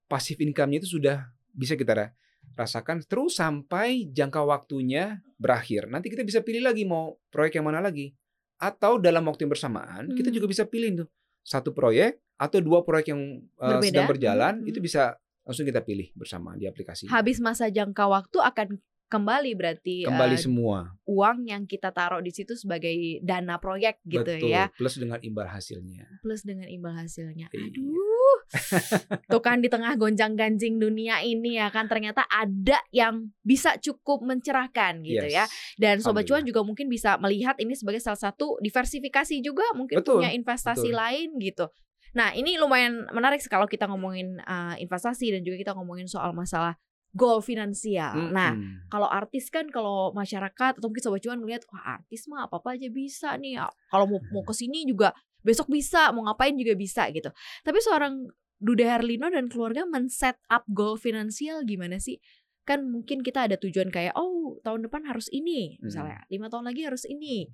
Pasif 0.04 0.36
income-nya 0.38 0.84
itu 0.84 1.00
sudah 1.00 1.28
bisa 1.50 1.74
kita 1.74 1.92
ra- 1.96 2.12
rasakan 2.54 3.00
terus 3.08 3.40
sampai 3.40 4.06
jangka 4.12 4.44
waktunya 4.44 5.24
berakhir. 5.40 5.88
Nanti 5.88 6.12
kita 6.12 6.22
bisa 6.22 6.44
pilih 6.44 6.60
lagi 6.60 6.84
mau 6.84 7.16
proyek 7.32 7.58
yang 7.58 7.66
mana 7.66 7.80
lagi. 7.80 8.12
Atau 8.54 9.00
dalam 9.00 9.24
waktu 9.26 9.48
yang 9.48 9.52
bersamaan 9.52 10.12
kita 10.14 10.30
Hmm. 10.30 10.36
juga 10.36 10.46
bisa 10.46 10.62
pilih 10.64 11.04
tuh 11.04 11.08
satu 11.42 11.74
proyek 11.74 12.20
atau 12.36 12.60
dua 12.62 12.84
proyek 12.84 13.12
yang 13.12 13.22
uh, 13.58 13.76
Berbeda. 13.76 13.88
sedang 13.90 14.06
berjalan 14.06 14.54
Hmm. 14.62 14.68
itu 14.70 14.78
bisa 14.78 15.16
langsung 15.44 15.66
kita 15.66 15.84
pilih 15.84 16.08
bersama 16.14 16.54
di 16.54 16.64
aplikasi. 16.64 17.04
Habis 17.08 17.40
masa 17.40 17.68
jangka 17.68 18.04
waktu 18.08 18.38
akan 18.40 18.68
kembali 19.14 19.50
berarti 19.54 20.02
Kembali 20.10 20.34
eh, 20.34 20.42
semua. 20.42 20.90
uang 21.06 21.46
yang 21.46 21.62
kita 21.70 21.94
taruh 21.94 22.18
di 22.18 22.34
situ 22.34 22.58
sebagai 22.58 23.22
dana 23.22 23.62
proyek 23.62 24.02
gitu 24.02 24.26
Betul. 24.26 24.50
ya. 24.50 24.66
Plus 24.74 24.98
dengan 24.98 25.22
imbal 25.22 25.46
hasilnya. 25.46 26.10
Plus 26.18 26.42
dengan 26.42 26.66
imbal 26.66 26.98
hasilnya. 26.98 27.46
Iya. 27.54 27.70
Aduh. 27.70 28.38
Tuh 29.32 29.42
kan 29.42 29.62
di 29.62 29.70
tengah 29.70 29.94
gonjang-ganjing 29.94 30.82
dunia 30.82 31.22
ini 31.22 31.62
ya 31.62 31.70
kan 31.70 31.86
ternyata 31.86 32.26
ada 32.26 32.82
yang 32.90 33.30
bisa 33.46 33.78
cukup 33.78 34.26
mencerahkan 34.26 35.06
gitu 35.06 35.30
ya. 35.30 35.46
Yes. 35.46 35.78
Dan 35.78 36.02
sobat 36.02 36.26
cuan 36.26 36.42
juga 36.42 36.66
mungkin 36.66 36.90
bisa 36.90 37.14
melihat 37.22 37.54
ini 37.62 37.78
sebagai 37.78 38.02
salah 38.02 38.18
satu 38.18 38.58
diversifikasi 38.58 39.38
juga 39.40 39.64
mungkin 39.78 40.02
Betul, 40.02 40.20
punya 40.20 40.34
investasi 40.34 40.90
betul. 40.90 40.98
lain 40.98 41.28
gitu. 41.38 41.66
Nah, 42.14 42.30
ini 42.34 42.54
lumayan 42.58 43.10
menarik 43.10 43.42
sih 43.42 43.50
kalau 43.50 43.66
kita 43.66 43.90
ngomongin 43.90 44.38
uh, 44.46 44.78
investasi 44.78 45.34
dan 45.34 45.42
juga 45.42 45.58
kita 45.58 45.72
ngomongin 45.74 46.06
soal 46.06 46.30
masalah 46.30 46.78
goal 47.14 47.38
finansial. 47.38 48.34
Nah, 48.34 48.58
Mm-mm. 48.58 48.90
kalau 48.90 49.06
artis 49.06 49.46
kan 49.48 49.70
kalau 49.70 50.10
masyarakat 50.10 50.82
atau 50.82 50.86
mungkin 50.90 51.02
sobat 51.02 51.22
cuan 51.22 51.38
ngeliat 51.38 51.62
wah 51.70 52.02
artis 52.02 52.26
mah 52.26 52.50
apa-apa 52.50 52.74
aja 52.74 52.90
bisa 52.90 53.38
nih. 53.38 53.62
Kalau 53.88 54.10
mau 54.10 54.20
mau 54.34 54.42
ke 54.42 54.52
sini 54.52 54.82
juga 54.82 55.14
besok 55.46 55.70
bisa, 55.70 56.10
mau 56.10 56.26
ngapain 56.26 56.58
juga 56.58 56.74
bisa 56.74 57.06
gitu. 57.14 57.30
Tapi 57.62 57.78
seorang 57.78 58.26
Dude 58.58 58.82
Herlino 58.82 59.30
dan 59.30 59.46
keluarga 59.46 59.86
men-set 59.86 60.40
up 60.50 60.66
goal 60.66 60.98
finansial 60.98 61.62
gimana 61.62 62.02
sih? 62.02 62.18
Kan 62.66 62.90
mungkin 62.90 63.22
kita 63.22 63.46
ada 63.46 63.56
tujuan 63.60 63.94
kayak 63.94 64.16
oh 64.18 64.58
tahun 64.66 64.90
depan 64.90 65.06
harus 65.06 65.30
ini 65.30 65.78
misalnya, 65.84 66.24
lima 66.32 66.50
tahun 66.50 66.66
lagi 66.66 66.82
harus 66.88 67.04
ini, 67.04 67.46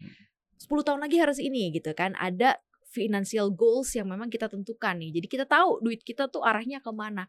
10 0.61 0.87
tahun 0.87 1.01
lagi 1.03 1.17
harus 1.19 1.37
ini 1.43 1.73
gitu 1.75 1.91
kan. 1.93 2.17
Ada 2.17 2.57
financial 2.91 3.51
goals 3.55 3.91
yang 3.95 4.07
memang 4.07 4.31
kita 4.31 4.47
tentukan 4.47 4.99
nih. 4.99 5.19
Jadi 5.19 5.27
kita 5.27 5.45
tahu 5.51 5.83
duit 5.83 6.01
kita 6.07 6.31
tuh 6.31 6.47
arahnya 6.47 6.79
ke 6.79 6.91
mana. 6.95 7.27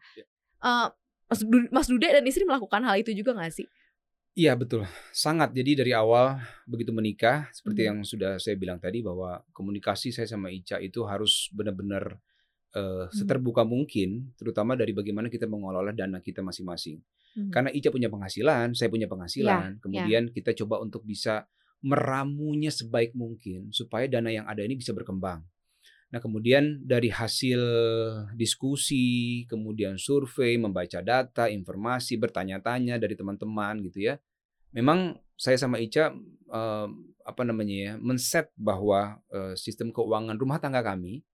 Ya. 0.62 0.94
Mas, 1.32 1.40
Du- 1.40 1.70
Mas 1.72 1.88
Dude 1.88 2.04
dan 2.12 2.24
istri 2.28 2.44
melakukan 2.44 2.84
hal 2.84 3.00
itu 3.00 3.16
juga 3.16 3.32
gak 3.32 3.56
sih? 3.56 3.66
Iya 4.32 4.56
betul, 4.56 4.88
sangat. 5.12 5.52
Jadi 5.52 5.84
dari 5.84 5.92
awal 5.92 6.40
begitu 6.64 6.88
menikah, 6.88 7.52
seperti 7.52 7.84
Mhm. 7.84 7.88
yang 7.88 7.98
sudah 8.00 8.32
saya 8.40 8.56
bilang 8.56 8.80
tadi 8.80 9.04
bahwa 9.04 9.44
komunikasi 9.52 10.08
saya 10.08 10.24
sama 10.24 10.48
Ica 10.48 10.80
itu 10.80 11.04
harus 11.04 11.52
benar-benar 11.52 12.16
Mhm. 12.72 13.12
seterbuka 13.12 13.68
mungkin, 13.68 14.32
terutama 14.40 14.72
dari 14.72 14.96
bagaimana 14.96 15.28
kita 15.28 15.44
mengelola 15.44 15.92
dana 15.92 16.24
kita 16.24 16.40
masing-masing. 16.40 16.96
Mhm. 17.36 17.52
Karena 17.52 17.68
Ica 17.68 17.92
punya 17.92 18.08
penghasilan, 18.08 18.72
saya 18.72 18.88
punya 18.88 19.04
Iya, 19.04 19.12
penghasilan, 19.12 19.68
kemudian 19.84 20.32
kita 20.32 20.56
coba 20.64 20.80
untuk 20.80 21.04
bisa 21.04 21.44
meramunya 21.84 22.72
sebaik 22.72 23.12
mungkin 23.12 23.68
supaya 23.68 24.08
dana 24.08 24.32
yang 24.32 24.48
ada 24.48 24.64
ini 24.64 24.80
bisa 24.80 24.96
berkembang. 24.96 25.44
Nah, 26.12 26.20
kemudian 26.20 26.84
dari 26.84 27.08
hasil 27.08 27.60
diskusi, 28.36 29.42
kemudian 29.48 29.96
survei, 29.96 30.60
membaca 30.60 31.00
data, 31.00 31.48
informasi, 31.48 32.20
bertanya-tanya 32.20 33.00
dari 33.00 33.16
teman-teman 33.16 33.80
gitu 33.88 34.12
ya. 34.12 34.20
Memang 34.76 35.16
saya 35.40 35.56
sama 35.56 35.80
Ica 35.80 36.12
eh, 36.52 36.88
apa 37.24 37.42
namanya 37.48 37.76
ya, 37.76 37.92
men-set 37.96 38.52
bahwa 38.60 39.24
eh, 39.32 39.56
sistem 39.56 39.88
keuangan 39.88 40.36
rumah 40.36 40.60
tangga 40.60 40.84
kami 40.84 41.24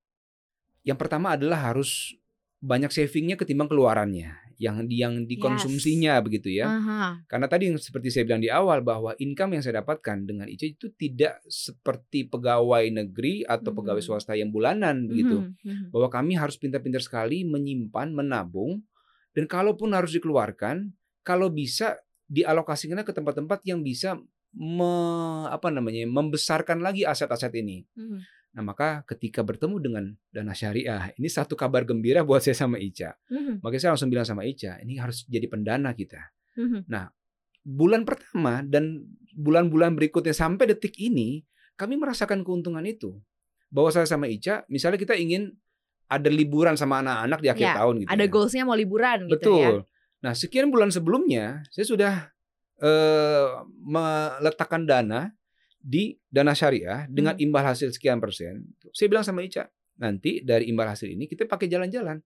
yang 0.87 0.97
pertama 0.97 1.37
adalah 1.37 1.69
harus 1.69 2.17
banyak 2.65 2.91
savingnya 2.91 3.37
ketimbang 3.37 3.69
keluarannya, 3.71 4.35
yang 4.59 4.91
yang 4.91 5.23
dikonsumsinya 5.23 6.19
begitu 6.19 6.51
ya. 6.51 6.67
Aha. 6.67 7.23
Karena 7.31 7.47
tadi 7.47 7.71
yang 7.71 7.79
seperti 7.79 8.11
saya 8.11 8.27
bilang 8.27 8.43
di 8.43 8.51
awal 8.51 8.83
bahwa 8.83 9.15
income 9.23 9.55
yang 9.55 9.63
saya 9.63 9.81
dapatkan 9.81 10.27
dengan 10.27 10.51
Ica 10.51 10.67
itu 10.67 10.91
tidak 10.99 11.39
seperti 11.47 12.27
pegawai 12.27 12.83
negeri 12.91 13.47
atau 13.47 13.71
pegawai 13.71 14.03
Mhm. 14.03 14.09
swasta 14.11 14.35
yang 14.35 14.51
bulanan 14.51 15.07
begitu. 15.07 15.47
Mhm, 15.47 15.55
mhm. 15.63 15.87
Bahwa 15.95 16.11
kami 16.11 16.35
harus 16.35 16.59
pintar-pintar 16.59 16.99
sekali 16.99 17.47
menyimpan, 17.47 18.11
menabung 18.11 18.83
dan 19.31 19.47
kalaupun 19.47 19.95
harus 19.95 20.11
dikeluarkan, 20.11 20.91
kalau 21.23 21.55
bisa 21.55 21.95
dialokasikan 22.27 22.99
ke 23.07 23.15
tempat-tempat 23.15 23.63
yang 23.63 23.81
bisa 23.81 24.19
me- 24.53 25.47
apa 25.49 25.71
namanya 25.71 26.03
membesarkan 26.09 26.83
lagi 26.83 27.07
aset-aset 27.07 27.55
ini. 27.55 27.87
Mhm. 27.95 28.19
Nah, 28.59 28.67
maka 28.67 29.07
ketika 29.07 29.47
bertemu 29.47 29.79
dengan 29.79 30.05
dana 30.35 30.51
syariah, 30.51 31.15
ini 31.15 31.31
satu 31.31 31.55
kabar 31.55 31.87
gembira 31.87 32.27
buat 32.27 32.43
saya 32.43 32.59
sama 32.59 32.75
Ica. 32.83 33.15
Mhm. 33.31 33.63
Makanya 33.63 33.79
saya 33.87 33.91
langsung 33.95 34.11
bilang 34.11 34.27
sama 34.27 34.43
Ica, 34.43 34.83
ini 34.83 34.99
harus 34.99 35.23
jadi 35.31 35.47
pendana 35.47 35.95
kita 35.95 36.19
Mhm. 36.59 36.91
bulan 37.63 38.03
pertama 38.03 38.67
dan 38.67 39.07
bulan-bulan 39.39 39.95
berikutnya 39.95 40.35
sampai 40.35 40.75
detik 40.75 40.99
ini 40.99 41.47
kami 41.79 41.95
merasakan 41.95 42.43
keuntungan 42.43 42.83
itu. 42.83 43.15
Bahwa 43.71 43.95
saya 43.95 44.11
sama 44.11 44.27
Ica, 44.27 44.67
misalnya 44.67 44.99
kita 44.99 45.15
ingin 45.15 45.55
ada 46.11 46.27
liburan 46.27 46.75
sama 46.75 46.99
anak-anak 46.99 47.39
di 47.39 47.49
akhir 47.55 47.67
Ya, 47.71 47.75
tahun 47.79 47.95
gitu. 48.03 48.11
Ada 48.11 48.25
ya. 48.27 48.31
goalsnya 48.33 48.63
mau 48.67 48.75
liburan 48.75 49.19
gitu 49.31 49.39
Betul. 49.39 49.63
ya. 49.63 49.71
Nah, 50.19 50.33
sekian 50.35 50.67
bulan 50.75 50.91
sebelumnya 50.91 51.63
saya 51.71 51.87
sudah 51.87 52.15
eh, 52.79 53.47
meletakkan 53.87 54.83
dana 54.83 55.31
di 55.79 56.19
dana 56.27 56.53
syariah 56.53 57.07
dengan 57.07 57.39
Hmm. 57.39 57.45
imbal 57.49 57.65
hasil 57.65 57.95
sekian 57.95 58.19
persen. 58.19 58.67
Saya 58.91 59.07
bilang 59.09 59.25
sama 59.25 59.41
Ica, 59.41 59.71
nanti 59.97 60.43
dari 60.43 60.67
imbal 60.69 60.91
hasil 60.91 61.09
ini 61.09 61.25
kita 61.25 61.47
pakai 61.47 61.71
jalan-jalan. 61.71 62.19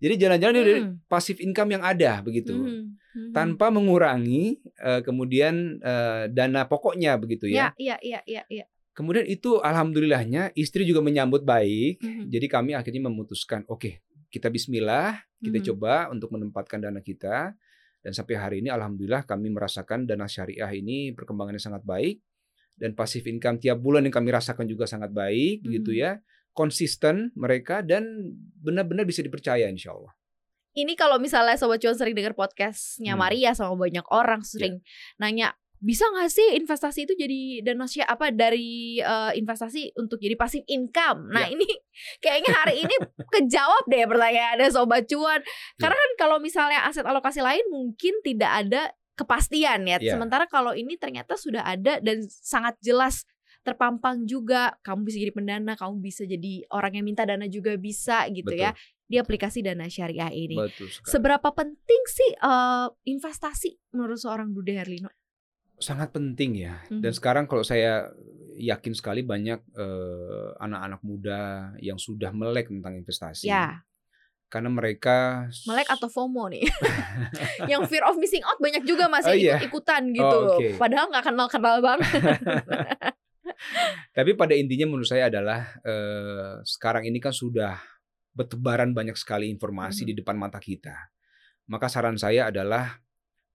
Jadi 0.00 0.14
jalan-jalan 0.16 0.54
dari 0.56 0.74
Hmm. 0.80 0.96
pasif 1.04 1.36
income 1.44 1.76
yang 1.76 1.84
ada 1.84 2.24
begitu 2.24 2.56
Mhm. 2.56 2.80
Mhm. 3.10 3.32
tanpa 3.36 3.68
mengurangi 3.68 4.56
eh, 4.80 5.00
kemudian 5.04 5.76
eh, 5.76 6.24
dana 6.32 6.64
pokoknya 6.64 7.20
begitu 7.20 7.44
Ya, 7.52 7.68
ya. 7.76 7.96
iya, 7.96 7.96
iya, 8.00 8.20
iya, 8.24 8.42
iya. 8.48 8.64
Kemudian 8.96 9.24
itu 9.28 9.60
alhamdulillahnya 9.60 10.52
istri 10.56 10.88
juga 10.88 11.00
menyambut 11.00 11.44
baik. 11.44 12.00
Mhm. 12.00 12.24
Jadi 12.32 12.46
kami 12.48 12.72
akhirnya 12.72 13.08
memutuskan, 13.08 13.64
oke, 13.68 14.00
kita 14.28 14.48
bismillah, 14.48 15.20
kita 15.40 15.60
Mhm. 15.60 15.66
coba 15.72 16.08
untuk 16.08 16.32
menempatkan 16.32 16.80
dana 16.80 17.00
kita 17.00 17.56
Dan 18.00 18.16
sampai 18.16 18.32
hari 18.40 18.56
ini 18.64 18.72
alhamdulillah 18.72 19.28
kami 19.28 19.52
merasakan 19.52 20.08
dana 20.08 20.24
syariah 20.24 20.72
ini 20.72 21.12
perkembangannya 21.12 21.60
sangat 21.60 21.84
baik 21.84 22.16
dan 22.80 22.96
passive 22.96 23.28
income 23.28 23.60
tiap 23.60 23.76
bulan 23.78 24.02
yang 24.02 24.14
kami 24.14 24.32
rasakan 24.32 24.64
juga 24.64 24.88
sangat 24.88 25.12
baik 25.12 25.60
Hmm. 25.62 25.70
gitu 25.70 25.92
ya. 25.92 26.18
Konsisten 26.50 27.30
mereka 27.38 27.84
dan 27.84 28.02
benar-benar 28.58 29.04
bisa 29.04 29.20
dipercaya 29.20 29.68
insya 29.68 29.94
Allah. 29.94 30.10
Ini 30.70 30.94
kalau 30.94 31.18
misalnya 31.18 31.54
Sobat 31.54 31.82
Cuan 31.82 31.94
sering 31.94 32.16
dengar 32.16 32.32
podcastnya 32.32 33.14
Hmm. 33.14 33.22
Maria 33.22 33.52
sama 33.52 33.76
banyak 33.76 34.06
orang 34.08 34.40
sering 34.42 34.80
nanya 35.18 35.52
bisa 35.80 36.04
nggak 36.04 36.28
sih 36.28 36.60
investasi 36.60 37.08
itu 37.08 37.16
jadi 37.16 37.64
dana 37.64 37.88
apa 38.04 38.28
dari 38.28 39.00
eh, 39.00 39.32
investasi 39.34 39.96
untuk 39.96 40.20
jadi 40.20 40.36
passive 40.36 40.68
income? 40.68 41.32
Nah 41.32 41.48
Ya. 41.48 41.56
ini 41.56 41.64
kayaknya 42.20 42.52
hari 42.52 42.84
ini 42.84 42.94
kejawab 43.32 43.88
deh 43.88 44.04
pertanyaannya 44.04 44.68
Sobat 44.68 45.08
Cuan. 45.08 45.40
Ya. 45.40 45.80
Karena 45.80 45.96
kan 45.96 46.10
kalau 46.20 46.36
misalnya 46.36 46.84
aset 46.84 47.02
alokasi 47.08 47.40
lain 47.40 47.64
mungkin 47.72 48.20
tidak 48.20 48.50
ada 48.52 48.92
kepastian 49.20 49.84
ya. 49.84 50.00
Ya. 50.00 50.16
Sementara 50.16 50.48
kalau 50.48 50.72
ini 50.72 50.96
ternyata 50.96 51.36
sudah 51.36 51.62
ada 51.62 52.00
dan 52.00 52.24
sangat 52.24 52.80
jelas 52.80 53.28
terpampang 53.60 54.24
juga. 54.24 54.72
Kamu 54.80 55.04
bisa 55.04 55.20
jadi 55.20 55.32
pendana, 55.36 55.76
kamu 55.76 56.00
bisa 56.00 56.24
jadi 56.24 56.64
orang 56.72 56.96
yang 56.96 57.04
minta 57.04 57.28
dana 57.28 57.44
juga 57.44 57.76
bisa 57.76 58.24
gitu 58.32 58.48
Betul. 58.48 58.64
ya 58.64 58.72
di 59.04 59.20
aplikasi 59.20 59.60
dana 59.60 59.84
syariah 59.90 60.32
ini. 60.32 60.56
Betul 60.56 60.88
sekali. 60.88 61.12
Seberapa 61.12 61.48
penting 61.52 62.02
sih 62.08 62.30
eh, 62.32 62.88
investasi 63.04 63.92
menurut 63.92 64.16
seorang 64.16 64.56
Dude 64.56 64.72
Herlino? 64.72 65.12
sangat 65.80 66.12
penting 66.12 66.60
ya. 66.60 66.76
Mhm. 66.92 67.00
Dan 67.00 67.12
sekarang 67.16 67.44
kalau 67.48 67.64
saya 67.64 68.12
yakin 68.60 68.92
sekali 68.92 69.24
banyak 69.24 69.60
eh, 69.74 70.48
anak-anak 70.60 71.00
muda 71.00 71.72
yang 71.80 71.96
sudah 71.96 72.30
melek 72.30 72.68
tentang 72.68 72.94
investasi. 73.00 73.48
Ya, 73.48 73.80
Karena 74.50 74.66
mereka 74.66 75.46
melek 75.62 75.86
atau 75.86 76.10
FOMO 76.10 76.50
nih. 76.50 76.66
yang 77.70 77.86
fear 77.86 78.02
of 78.02 78.18
missing 78.18 78.42
out 78.42 78.58
banyak 78.58 78.82
juga 78.82 79.06
masih 79.06 79.30
Oh, 79.30 79.38
iya. 79.38 79.54
ikut-ikutan 79.56 80.10
gitu. 80.10 80.26
Oh, 80.26 80.58
oke. 80.58 80.74
Padahal 80.74 81.06
nggak 81.06 81.24
kenal-kenal 81.24 81.76
banget. 81.78 82.10
Tapi 84.16 84.34
pada 84.34 84.54
intinya 84.56 84.90
menurut 84.90 85.06
saya 85.06 85.30
adalah 85.30 85.78
eh, 85.82 86.52
sekarang 86.64 87.06
ini 87.06 87.18
kan 87.18 87.30
sudah 87.30 87.78
bertebaran 88.32 88.90
banyak 88.90 89.14
sekali 89.14 89.46
informasi 89.48 90.02
Mhm. 90.02 90.08
di 90.10 90.14
depan 90.18 90.34
mata 90.34 90.58
kita. 90.58 90.94
Maka 91.70 91.86
saran 91.86 92.18
saya 92.18 92.50
adalah 92.50 92.98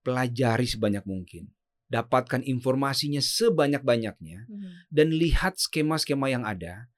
pelajari 0.00 0.64
sebanyak 0.64 1.04
mungkin. 1.04 1.52
Dapatkan 1.86 2.42
informasinya 2.42 3.20
sebanyak-banyaknya 3.20 4.48
dan 4.88 5.08
lihat 5.12 5.54
skema-skema 5.54 6.26
yang 6.26 6.42
ada. 6.42 6.88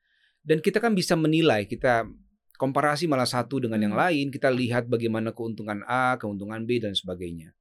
Dan 0.41 0.63
kita 0.63 0.81
kan 0.81 0.95
bisa 0.95 1.13
menilai, 1.13 1.69
kita 1.69 2.09
komparasi 2.59 3.07
malah 3.07 3.25
satu 3.25 3.63
dengan 3.63 3.79
yang 3.79 3.95
Hmm. 3.95 4.03
lain, 4.05 4.27
kita 4.29 4.51
lihat 4.51 4.91
bagaimana 4.91 5.31
keuntungan 5.31 5.87
A, 5.87 6.19
keuntungan 6.19 6.67
B 6.67 6.83
dan 6.83 6.93
sebagainya. 6.93 7.55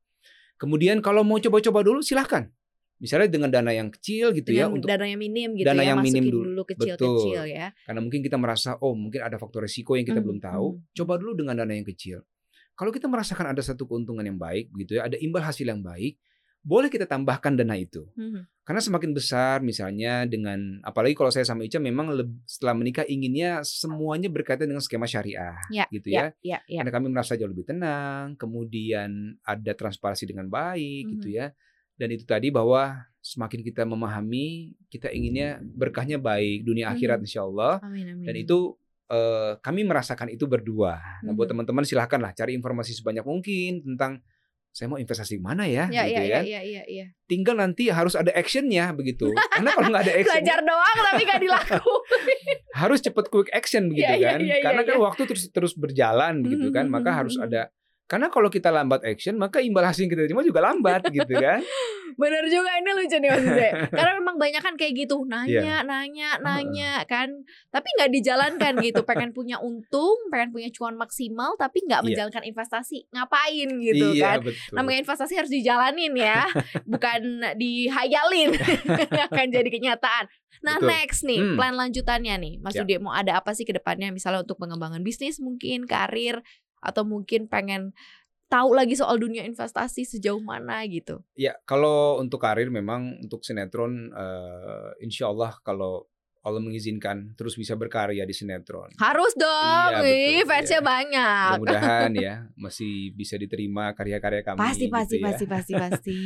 Kemudian 0.58 1.00
kalau 1.00 1.22
mau 1.22 1.38
coba-coba 1.38 1.86
dulu 1.86 2.02
silahkan. 2.02 2.50
Misalnya 2.98 3.30
dengan 3.30 3.54
dana 3.54 3.70
yang 3.70 3.94
kecil 3.94 4.34
gitu 4.34 4.50
ya 4.50 4.66
Dengan 4.66 4.82
untuk 4.82 4.90
dana 4.90 5.06
yang 5.06 5.22
minim 5.22 5.54
gitu 5.54 5.70
dana 5.70 5.86
ya, 5.86 5.94
yang 5.94 6.02
minim 6.02 6.18
masukin 6.18 6.34
dulu. 6.34 6.46
dulu 6.50 6.62
kecil-kecil 6.66 7.44
ya. 7.46 7.70
karena 7.86 8.02
mungkin 8.02 8.26
kita 8.26 8.42
merasa 8.42 8.74
oh 8.82 8.98
mungkin 8.98 9.22
ada 9.22 9.38
faktor 9.38 9.70
resiko 9.70 9.94
yang 9.94 10.02
kita 10.02 10.18
Hmm, 10.18 10.26
belum 10.26 10.40
tahu, 10.42 10.68
hmm. 10.74 10.98
coba 10.98 11.14
dulu 11.22 11.38
dengan 11.38 11.62
dana 11.62 11.78
yang 11.78 11.86
kecil. 11.86 12.26
Kalau 12.74 12.90
kita 12.90 13.06
merasakan 13.06 13.54
ada 13.54 13.62
satu 13.62 13.86
keuntungan 13.86 14.26
yang 14.26 14.42
baik 14.42 14.74
gitu 14.74 14.98
ya, 14.98 15.06
ada 15.06 15.14
imbal 15.22 15.46
hasil 15.46 15.70
yang 15.70 15.86
baik, 15.86 16.18
boleh 16.68 16.92
kita 16.92 17.08
tambahkan 17.08 17.56
dana 17.56 17.80
itu. 17.80 18.04
Mhm. 18.20 18.44
Karena 18.68 18.84
semakin 18.84 19.16
besar 19.16 19.64
misalnya 19.64 20.28
dengan 20.28 20.84
apalagi 20.84 21.16
kalau 21.16 21.32
saya 21.32 21.48
sama 21.48 21.64
Ica 21.64 21.80
memang 21.80 22.12
leb- 22.12 22.44
setelah 22.44 22.76
menikah 22.76 23.08
inginnya 23.08 23.64
semuanya 23.64 24.28
berkaitan 24.28 24.68
dengan 24.68 24.84
skema 24.84 25.08
syariah 25.08 25.56
Ya, 25.72 25.88
gitu 25.88 26.12
ya, 26.12 26.36
ya. 26.44 26.60
ya, 26.60 26.60
ya. 26.68 26.80
Karena 26.84 26.92
kami 26.92 27.08
merasa 27.08 27.40
jauh 27.40 27.48
lebih 27.48 27.64
tenang, 27.64 28.36
kemudian 28.36 29.40
ada 29.42 29.72
transparansi 29.72 30.28
dengan 30.28 30.52
baik 30.52 31.16
gitu 31.16 31.32
Mhm. 31.32 31.38
ya. 31.40 31.48
Dan 31.96 32.12
itu 32.12 32.28
tadi 32.28 32.52
bahwa 32.52 33.00
semakin 33.24 33.64
kita 33.64 33.88
memahami, 33.88 34.76
kita 34.92 35.08
inginnya 35.10 35.64
berkahnya 35.64 36.20
baik 36.20 36.68
dunia 36.68 36.92
akhirat 36.92 37.24
Mhm. 37.24 37.26
insya 37.26 37.42
Allah. 37.42 37.80
Amin, 37.80 38.12
amin. 38.12 38.28
Dan 38.28 38.36
itu 38.36 38.76
eh, 39.08 39.56
kami 39.64 39.88
merasakan 39.88 40.28
itu 40.28 40.44
berdua. 40.52 41.00
Nah 41.24 41.32
buat 41.32 41.48
Mhm. 41.48 41.56
teman-teman 41.56 41.88
silahkan 41.88 42.20
lah 42.20 42.36
cari 42.36 42.52
informasi 42.52 42.92
sebanyak 42.92 43.24
mungkin 43.24 43.80
tentang 43.80 44.20
saya 44.78 44.94
mau 44.94 45.02
investasi 45.02 45.42
mana 45.42 45.66
ya, 45.66 45.90
ya, 45.90 46.06
gitu 46.06 46.22
ya, 46.22 46.38
ya. 46.38 46.42
ya, 46.46 46.62
ya, 46.62 46.62
ya, 46.62 46.82
ya. 46.86 47.06
Tinggal 47.26 47.58
nanti 47.58 47.90
harus 47.90 48.14
ada 48.14 48.30
actionnya 48.30 48.94
begitu. 48.94 49.34
Karena 49.34 49.74
kalau 49.74 49.90
nggak 49.90 50.06
ada 50.06 50.14
action, 50.22 50.38
Belajar 50.38 50.60
doang 50.62 50.98
tapi 51.02 51.22
gak 51.26 51.42
dilakuin. 51.50 52.58
harus 52.78 53.00
cepet 53.02 53.26
quick 53.34 53.50
action 53.50 53.90
begitu 53.90 54.06
Iya, 54.06 54.22
iya, 54.22 54.30
kan. 54.30 54.40
iya, 54.46 54.56
iya, 54.62 54.62
Karena 54.62 54.82
kan 54.86 54.96
iya. 54.96 55.02
waktu 55.02 55.22
terus 55.26 55.44
terus 55.50 55.74
berjalan 55.74 56.46
begitu 56.46 56.70
kan. 56.70 56.86
Maka 56.94 57.10
harus 57.10 57.42
ada 57.42 57.74
karena 58.08 58.28
kalau 58.28 58.48
kita 58.48 58.68
lambat 58.68 59.04
action, 59.04 59.36
maka 59.36 59.60
imbal 59.60 59.84
hasil 59.84 60.04
yang 60.04 60.12
kita 60.12 60.24
terima 60.24 60.42
juga 60.42 60.64
lambat 60.64 61.04
gitu 61.14 61.34
kan. 61.34 61.60
Bener 62.18 62.48
juga 62.48 62.72
ini 62.74 62.92
lucu 62.96 63.14
nih 63.14 63.30
Mas 63.30 63.46
Zee. 63.46 63.72
Karena 63.94 64.12
memang 64.16 64.36
banyak 64.36 64.58
kan 64.58 64.74
kayak 64.74 65.06
gitu 65.06 65.22
nanya, 65.24 65.84
nanya, 65.84 66.40
nanya 66.40 67.06
kan, 67.06 67.30
tapi 67.70 67.86
nggak 67.94 68.10
dijalankan 68.10 68.74
gitu. 68.82 69.04
Pengen 69.04 69.32
punya 69.32 69.62
untung, 69.62 70.18
pengen 70.28 70.50
punya 70.50 70.72
cuan 70.72 70.96
maksimal, 70.96 71.54
tapi 71.56 71.86
nggak 71.86 72.02
Iya. 72.02 72.08
menjalankan 72.08 72.44
investasi. 72.44 73.06
Ngapain 73.12 73.70
gitu 73.78 74.08
iya 74.16 74.34
kan? 74.34 74.38
betul. 74.42 74.74
Namanya 74.74 75.00
investasi 75.04 75.34
harus 75.36 75.52
dijalanin 75.52 76.14
ya, 76.16 76.48
bukan 76.90 77.22
dihayalin 77.54 78.50
akan 79.30 79.46
jadi 79.52 79.70
kenyataan. 79.70 80.26
Nah 80.58 80.82
Betul. 80.82 80.90
next 80.90 81.22
nih 81.22 81.38
Hmm. 81.38 81.54
plan 81.54 81.76
lanjutannya 81.76 82.34
nih, 82.40 82.54
Mas 82.58 82.74
Ya. 82.74 82.82
Dude 82.82 82.98
mau 82.98 83.14
ada 83.14 83.38
apa 83.38 83.54
sih 83.54 83.62
ke 83.62 83.78
depannya? 83.78 84.10
Misalnya 84.10 84.42
untuk 84.42 84.58
pengembangan 84.58 85.06
bisnis 85.06 85.38
mungkin, 85.38 85.86
karir, 85.86 86.42
atau 86.88 87.04
mungkin 87.04 87.52
pengen 87.52 87.92
tahu 88.48 88.72
lagi 88.72 88.96
soal 88.96 89.20
dunia 89.20 89.44
investasi 89.44 90.08
sejauh 90.08 90.40
mana 90.40 90.80
gitu. 90.88 91.20
Ya, 91.36 91.60
kalau 91.68 92.24
untuk 92.24 92.40
karir 92.40 92.72
memang 92.72 93.20
untuk 93.20 93.44
sinetron 93.44 94.08
eh, 94.16 94.90
insya 95.04 95.28
Allah 95.28 95.60
kalau 95.68 96.08
Allah 96.48 96.64
mengizinkan 96.64 97.36
terus 97.36 97.60
bisa 97.60 97.76
berkarya 97.76 98.24
di 98.24 98.32
sinetron. 98.32 98.96
Harus 98.96 99.36
dong, 99.36 99.92
Iya, 99.92 100.00
betul, 100.00 100.48
fansnya 100.48 100.80
iya. 100.80 100.88
banyak. 100.88 101.56
Mudah-mudahan 101.60 102.12
ya 102.16 102.34
masih 102.64 103.12
bisa 103.12 103.36
diterima 103.36 103.92
karya-karya 103.92 104.48
kami. 104.48 104.60
Pasti, 104.64 104.88
gitu 104.88 104.96
pasti, 104.96 105.16
ya. 105.20 105.24
pasti, 105.28 105.46
pasti, 105.46 105.74
pasti. 105.84 106.20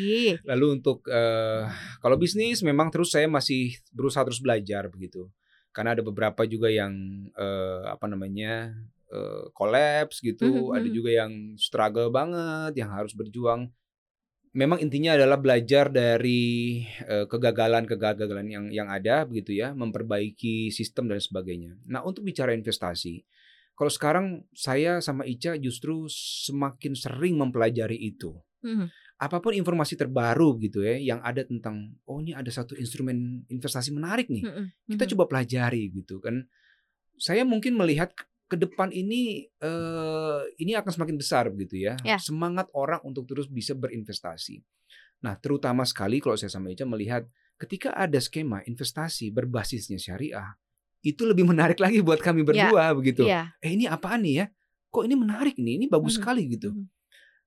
Lalu 0.45 0.65
untuk 0.77 1.01
eh, 1.09 1.65
kalau 1.97 2.21
bisnis 2.21 2.61
memang 2.61 2.93
terus 2.93 3.09
saya 3.09 3.25
masih 3.25 3.73
berusaha 3.89 4.21
terus 4.21 4.37
belajar 4.45 4.93
begitu. 4.93 5.25
Karena 5.73 5.97
ada 5.97 6.05
beberapa 6.05 6.45
juga 6.45 6.69
yang 6.69 6.93
eh, 7.33 7.83
apa 7.89 8.05
namanya 8.05 8.77
eh, 9.11 9.43
collapse 9.53 10.23
gitu, 10.23 10.71
Mhm, 10.71 10.77
ada 10.77 10.87
mhm. 10.87 10.95
juga 10.95 11.11
yang 11.13 11.31
struggle 11.59 12.09
banget, 12.09 12.73
yang 12.79 12.91
harus 12.95 13.13
berjuang. 13.13 13.69
Memang 14.51 14.83
intinya 14.83 15.15
adalah 15.15 15.39
belajar 15.39 15.87
dari 15.87 16.83
eh, 17.07 17.25
kegagalan-kegagalan 17.31 18.47
yang 18.51 18.65
yang 18.71 18.87
ada 18.91 19.23
begitu 19.23 19.55
ya, 19.55 19.71
memperbaiki 19.71 20.67
sistem 20.75 21.07
dan 21.07 21.23
sebagainya. 21.23 21.79
Nah, 21.87 22.03
untuk 22.03 22.27
bicara 22.27 22.51
investasi, 22.51 23.23
kalau 23.75 23.91
sekarang 23.91 24.25
saya 24.51 24.99
sama 24.99 25.23
Ica 25.23 25.55
justru 25.55 26.05
semakin 26.11 26.93
sering 26.93 27.35
mempelajari 27.39 27.95
itu 27.97 28.35
Mhm. 28.61 28.87
apa 29.21 29.37
pun 29.41 29.53
informasi 29.53 29.97
terbaru 29.97 30.57
gitu 30.61 30.81
ya 30.81 30.97
yang 30.97 31.21
ada 31.21 31.45
tentang 31.45 31.93
oh 32.09 32.17
ini 32.21 32.33
ada 32.33 32.49
satu 32.49 32.73
instrumen 32.77 33.45
investasi 33.49 33.93
menarik 33.93 34.29
nih 34.29 34.45
Mhm, 34.45 34.65
kita 34.97 35.03
mhm. 35.05 35.11
coba 35.13 35.23
pelajari 35.29 35.93
gitu 35.93 36.17
kan 36.21 36.45
saya 37.21 37.45
mungkin 37.45 37.77
melihat 37.77 38.13
ke- 38.51 38.59
depan 38.59 38.91
ini 38.91 39.47
eh 39.63 40.41
ini 40.59 40.75
akan 40.75 40.91
semakin 40.91 41.15
besar 41.15 41.47
begitu 41.47 41.87
ya 41.87 41.95
Ya. 42.03 42.19
semangat 42.19 42.67
orang 42.75 42.99
untuk 43.01 43.23
terus 43.23 43.47
bisa 43.47 43.71
berinvestasi 43.71 44.59
nah 45.23 45.39
terutama 45.39 45.87
sekali 45.87 46.19
kalau 46.19 46.35
saya 46.35 46.51
sama 46.51 46.67
Ica 46.67 46.83
melihat 46.83 47.23
ketika 47.55 47.95
ada 47.95 48.19
skema 48.19 48.59
investasi 48.67 49.31
berbasisnya 49.31 49.95
syariah 49.95 50.59
itu 50.99 51.23
lebih 51.23 51.47
menarik 51.51 51.79
lagi 51.79 52.03
buat 52.03 52.19
kami 52.19 52.43
berdua 52.43 52.91
begitu 52.91 53.31
Iya. 53.31 53.55
eh 53.63 53.71
ini 53.71 53.87
apaan 53.87 54.27
nih 54.27 54.35
ya 54.35 54.45
kok 54.91 55.07
ini 55.07 55.15
menarik 55.15 55.55
nih 55.55 55.79
ini 55.79 55.85
bagus 55.87 56.17
Mhm, 56.17 56.19
sekali 56.19 56.43
gitu 56.51 56.69
mhm. 56.75 56.85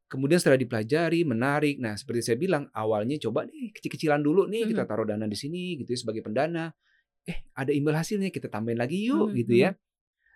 Kemudian 0.05 0.37
setelah 0.39 0.61
dipelajari, 0.61 1.25
menarik. 1.27 1.81
Nah, 1.81 1.97
seperti 1.97 2.21
saya 2.23 2.37
bilang, 2.39 2.69
awalnya 2.71 3.17
coba 3.19 3.49
nih 3.49 3.73
kecil-kecilan 3.75 4.21
dulu 4.23 4.47
nih, 4.47 4.69
kita 4.71 4.85
Mhm. 4.85 4.89
taruh 4.93 5.07
dana 5.09 5.27
di 5.27 5.35
sini 5.35 5.75
gitu 5.81 5.91
ya 5.91 5.99
sebagai 5.99 6.23
pendana. 6.23 6.71
Eh, 7.25 7.49
ada 7.57 7.73
imbal 7.73 7.97
hasilnya, 7.99 8.29
kita 8.29 8.47
tambahin 8.53 8.79
lagi 8.79 9.01
yuk 9.11 9.33
Mhm, 9.33 9.37
gitu 9.43 9.55
ya. 9.65 9.71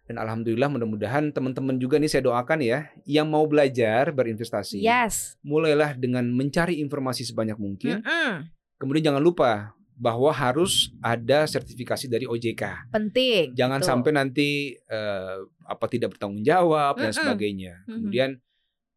Dan 0.09 0.16
alhamdulillah 0.16 0.73
mudah-mudahan 0.73 1.37
teman-teman 1.37 1.77
juga 1.77 2.01
nih 2.01 2.09
saya 2.09 2.25
doakan 2.25 2.64
ya, 2.64 2.88
yang 3.05 3.29
mau 3.29 3.44
belajar 3.44 4.09
berinvestasi, 4.09 4.81
Yes. 4.81 5.37
mulailah 5.44 5.92
dengan 6.01 6.25
mencari 6.33 6.81
informasi 6.81 7.29
sebanyak 7.29 7.61
mungkin. 7.61 8.01
Mhm. 8.01 8.49
Kemudian 8.81 9.12
jangan 9.12 9.21
lupa 9.21 9.77
bahwa 9.99 10.31
harus 10.31 10.94
ada 11.03 11.44
sertifikasi 11.44 12.07
dari 12.09 12.25
OJK. 12.25 12.88
Penting. 12.88 13.53
Jangan 13.53 13.83
Betul. 13.83 13.90
sampai 13.92 14.11
nanti 14.14 14.49
eh, 14.79 15.37
apa 15.68 15.85
tidak 15.90 16.16
bertanggung 16.16 16.40
jawab 16.40 16.97
dan 16.97 17.11
Mm-mm. 17.12 17.18
sebagainya. 17.18 17.75
Mhm. 17.85 17.92
Kemudian 17.92 18.31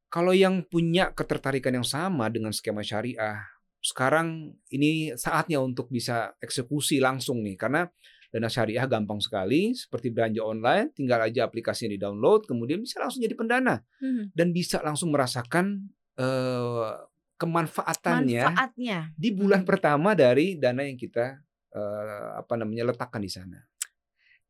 kalau 0.07 0.31
yang 0.31 0.63
punya 0.63 1.11
ketertarikan 1.11 1.75
yang 1.75 1.87
sama 1.87 2.29
dengan 2.31 2.53
skema 2.55 2.85
syariah, 2.85 3.41
sekarang 3.81 4.53
ini 4.69 5.17
saatnya 5.17 5.57
untuk 5.57 5.89
bisa 5.89 6.37
eksekusi 6.37 7.01
langsung 7.01 7.41
nih 7.41 7.57
karena 7.57 7.89
dana 8.31 8.47
syariah 8.47 8.87
gampang 8.87 9.19
sekali 9.19 9.75
seperti 9.75 10.07
belanja 10.07 10.39
online, 10.39 10.89
tinggal 10.91 11.19
aja 11.19 11.43
aplikasinya 11.43 11.91
di-download, 11.91 12.47
kemudian 12.47 12.79
bisa 12.79 12.97
langsung 12.97 13.19
jadi 13.19 13.35
pendana 13.35 13.83
Mhm. 13.99 14.31
dan 14.31 14.47
bisa 14.49 14.79
langsung 14.79 15.11
merasakan 15.11 15.91
eh, 16.15 16.91
kemanfaatannya 17.35 18.43
Manfaatnya. 18.45 18.99
di 19.13 19.29
bulan 19.31 19.63
Hmm. 19.63 19.69
pertama 19.69 20.09
dari 20.13 20.55
dana 20.55 20.81
yang 20.81 20.95
kita 20.95 21.39
eh, 21.71 22.27
apa 22.35 22.53
namanya 22.55 22.83
letakkan 22.85 23.19
di 23.19 23.31
sana. 23.31 23.55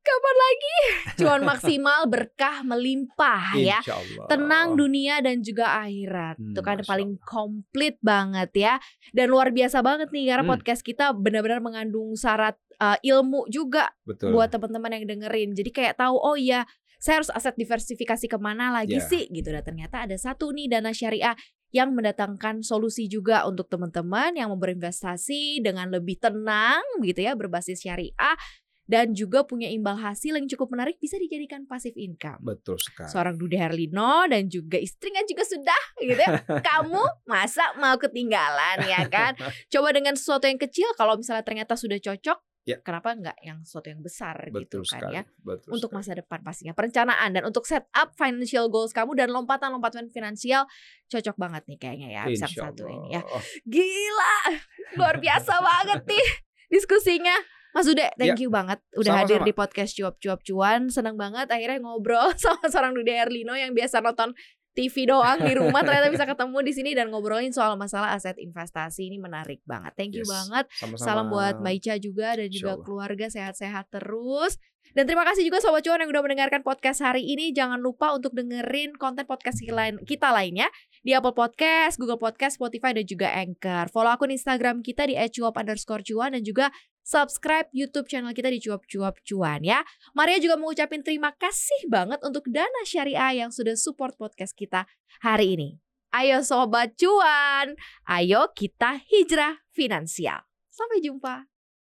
Kapan 0.02 0.36
lagi? 0.36 0.78
Cuan 1.22 1.46
maksimal 1.46 2.10
berkah 2.10 2.65
melimpah 2.65 3.54
ya. 3.54 3.78
Allah. 3.86 4.26
Tenang 4.26 4.74
dunia 4.74 5.22
dan 5.22 5.38
juga 5.39 5.78
akhirat. 5.80 6.41
Hmm, 6.41 6.50
Itu 6.50 6.65
kan 6.65 6.82
paling 6.82 7.22
komplit 7.22 8.02
banget 8.02 8.50
ya. 8.58 8.74
Dan 9.13 9.30
luar 9.30 9.54
biasa 9.54 9.80
banget 9.80 10.10
nih 10.10 10.34
karena 10.34 10.41
Hmm. 10.41 10.52
podcast 10.52 10.82
kita 10.82 11.13
benar-benar 11.13 11.62
mengandung 11.62 12.17
syarat 12.17 12.58
uh, 12.82 12.98
ilmu 13.00 13.46
juga 13.48 13.94
Betul. 14.04 14.34
buat 14.34 14.50
teman-teman 14.50 14.98
yang 14.98 15.06
dengerin. 15.08 15.54
Jadi 15.54 15.70
kayak 15.70 16.02
tahu 16.02 16.17
oh 16.17 16.34
iya 16.36 16.65
saya 16.98 17.22
harus 17.22 17.30
aset 17.34 17.54
diversifikasi 17.56 18.26
ke 18.26 18.38
mana 18.38 18.74
lagi 18.74 18.98
Ya. 18.98 19.06
sih 19.06 19.30
gitu. 19.30 19.54
Dan 19.54 19.62
ternyata 19.62 20.06
ada 20.06 20.17
satu 20.17 20.50
nih 20.50 20.70
dana 20.70 20.89
syariah 20.91 21.34
yang 21.72 21.96
mendatangkan 21.96 22.62
solusi 22.62 23.08
juga 23.08 23.48
untuk 23.48 23.72
teman-teman 23.72 24.36
yang 24.36 24.52
mau 24.52 24.60
berinvestasi 24.60 25.63
dengan 25.63 25.88
lebih 25.88 26.20
tenang 26.20 26.84
gitu 27.00 27.24
ya 27.24 27.32
berbasis 27.32 27.80
syariah 27.80 28.36
dan 28.84 29.15
juga 29.15 29.48
punya 29.48 29.72
imbal 29.72 29.96
hasil 29.96 30.36
yang 30.36 30.52
cukup 30.52 30.76
menarik 30.76 31.00
bisa 31.00 31.15
dijadikan 31.15 31.63
passive 31.63 31.96
income 31.96 32.44
Betul 32.44 32.76
sekali. 32.76 33.08
seorang 33.08 33.39
Dude 33.39 33.56
Herlino 33.56 34.28
dan 34.28 34.52
juga 34.52 34.76
istrinya 34.76 35.24
juga 35.24 35.48
sudah 35.48 35.82
gitu 36.04 36.20
ya. 36.20 36.44
Kamu 36.67 37.00
masa 37.24 37.72
mau 37.80 37.96
ketinggalan 37.96 38.84
ya 38.84 39.08
kan? 39.08 39.39
Coba 39.72 39.96
dengan 39.96 40.20
sesuatu 40.20 40.44
yang 40.52 40.60
kecil 40.60 40.91
kalau 41.00 41.15
misalnya 41.15 41.48
ternyata 41.48 41.80
sudah 41.80 42.04
cocok, 42.04 42.36
Ya. 42.62 42.78
kenapa 42.78 43.12
enggak 43.12 43.34
yang 43.39 43.62
sesuatu 43.62 43.89
yang 43.89 44.00
besar 44.00 44.38
Betul 44.47 44.62
gitu 44.62 44.78
kan 44.86 45.02
sekali. 45.02 45.13
ya? 45.17 45.24
Betul 45.39 45.69
Untuk 45.74 45.89
sekali. 45.89 45.97
masa 46.00 46.12
depan 46.13 46.39
pastinya 46.39 46.74
perencanaan 46.74 47.30
dan 47.32 47.43
untuk 47.43 47.65
set 47.65 47.89
up 47.91 48.13
financial 48.13 48.67
goals 48.67 48.91
kamu 48.91 49.15
dan 49.15 49.30
lompatan-lompatan 49.30 50.08
finansial 50.08 50.69
cocok 51.08 51.36
banget 51.36 51.65
nih 51.65 51.78
kayaknya 51.78 52.08
ya 52.12 52.24
Insya 52.26 52.45
satu 52.47 52.86
Allah. 52.86 52.93
ini 52.95 53.08
ya. 53.12 53.21
Gila, 53.65 54.36
luar 54.97 55.15
biasa 55.17 55.54
banget 55.58 56.02
nih 56.08 56.28
diskusinya. 56.69 57.34
Mas 57.71 57.88
Ude, 57.88 58.04
thank 58.13 58.36
you 58.38 58.52
banget 58.52 58.84
udah 58.93 59.24
hadir 59.24 59.39
Ya. 59.39 59.39
Sama-sama. 59.39 59.47
di 59.47 59.54
podcast 59.56 59.91
cuap-cuap 59.95 60.39
cuan. 60.41 60.82
Senang 60.88 61.15
banget 61.15 61.47
akhirnya 61.47 61.80
ngobrol 61.80 62.36
sama 62.43 62.67
seorang 62.67 62.91
Dude 62.91 63.10
Herlino 63.10 63.56
yang 63.56 63.71
biasa 63.71 64.04
nonton 64.04 64.36
TV 64.72 65.04
doang 65.04 65.44
di 65.44 65.52
rumah 65.52 65.84
ternyata 65.84 66.08
bisa 66.08 66.24
ketemu 66.24 66.58
di 66.64 66.72
sini 66.72 66.92
dan 66.96 67.12
ngobrolin 67.12 67.52
soal 67.52 67.76
masalah 67.76 68.16
aset 68.16 68.40
investasi 68.40 69.12
ini 69.12 69.20
menarik 69.20 69.60
banget. 69.64 69.92
Thank 70.00 70.16
you 70.16 70.24
Yes. 70.24 70.32
banget. 70.32 70.66
Sama-sama. 70.72 71.04
Salam 71.04 71.26
buat 71.28 71.56
Mbak 71.60 71.74
Ica 71.76 71.96
juga 72.00 72.28
dan 72.40 72.48
juga 72.48 72.74
keluarga 72.80 73.28
sehat-sehat 73.28 73.92
terus. 73.92 74.56
Dan 74.92 75.08
terima 75.08 75.24
kasih 75.24 75.48
juga 75.48 75.64
Sobat 75.64 75.88
Cuan 75.88 76.04
yang 76.04 76.12
udah 76.12 76.20
mendengarkan 76.20 76.68
podcast 76.68 77.00
hari 77.00 77.24
ini. 77.24 77.56
Jangan 77.56 77.80
lupa 77.80 78.12
untuk 78.12 78.36
dengerin 78.36 78.92
konten 79.00 79.24
podcast 79.24 79.64
kita 79.64 79.72
lain- 79.72 80.04
kita 80.04 80.36
lainnya 80.36 80.68
di 81.00 81.16
Apple 81.16 81.32
Podcast, 81.32 81.96
Google 81.96 82.20
Podcast, 82.20 82.60
Spotify, 82.60 82.92
dan 82.92 83.08
juga 83.08 83.32
Anchor. 83.32 83.88
Follow 83.88 84.12
akun 84.12 84.36
Instagram 84.36 84.84
kita 84.84 85.08
di 85.08 85.16
@cuap 85.16 85.56
underscore 85.56 86.04
cuan 86.04 86.36
dan 86.36 86.44
juga 86.44 86.76
subscribe 87.04 87.68
YouTube 87.76 88.08
channel 88.08 88.32
kita 88.32 88.50
di 88.50 88.64
cuap 88.64 88.88
cuap 88.88 89.20
cuan 89.26 89.62
ya. 89.62 89.84
Maria 90.16 90.40
juga 90.40 90.56
mengucapkan 90.56 91.04
terima 91.04 91.36
kasih 91.36 91.92
banget 91.92 92.24
untuk 92.24 92.48
Dana 92.48 92.82
Syariah 92.88 93.46
yang 93.46 93.52
sudah 93.52 93.76
support 93.76 94.16
podcast 94.16 94.56
kita 94.56 94.88
hari 95.20 95.60
ini. 95.60 95.70
Ayo 96.12 96.44
Sobat 96.44 97.00
Cuan, 97.00 97.80
ayo 98.04 98.52
kita 98.52 99.00
hijrah 99.08 99.64
finansial. 99.72 100.44
Sampai 100.68 101.00
jumpa. 101.00 101.51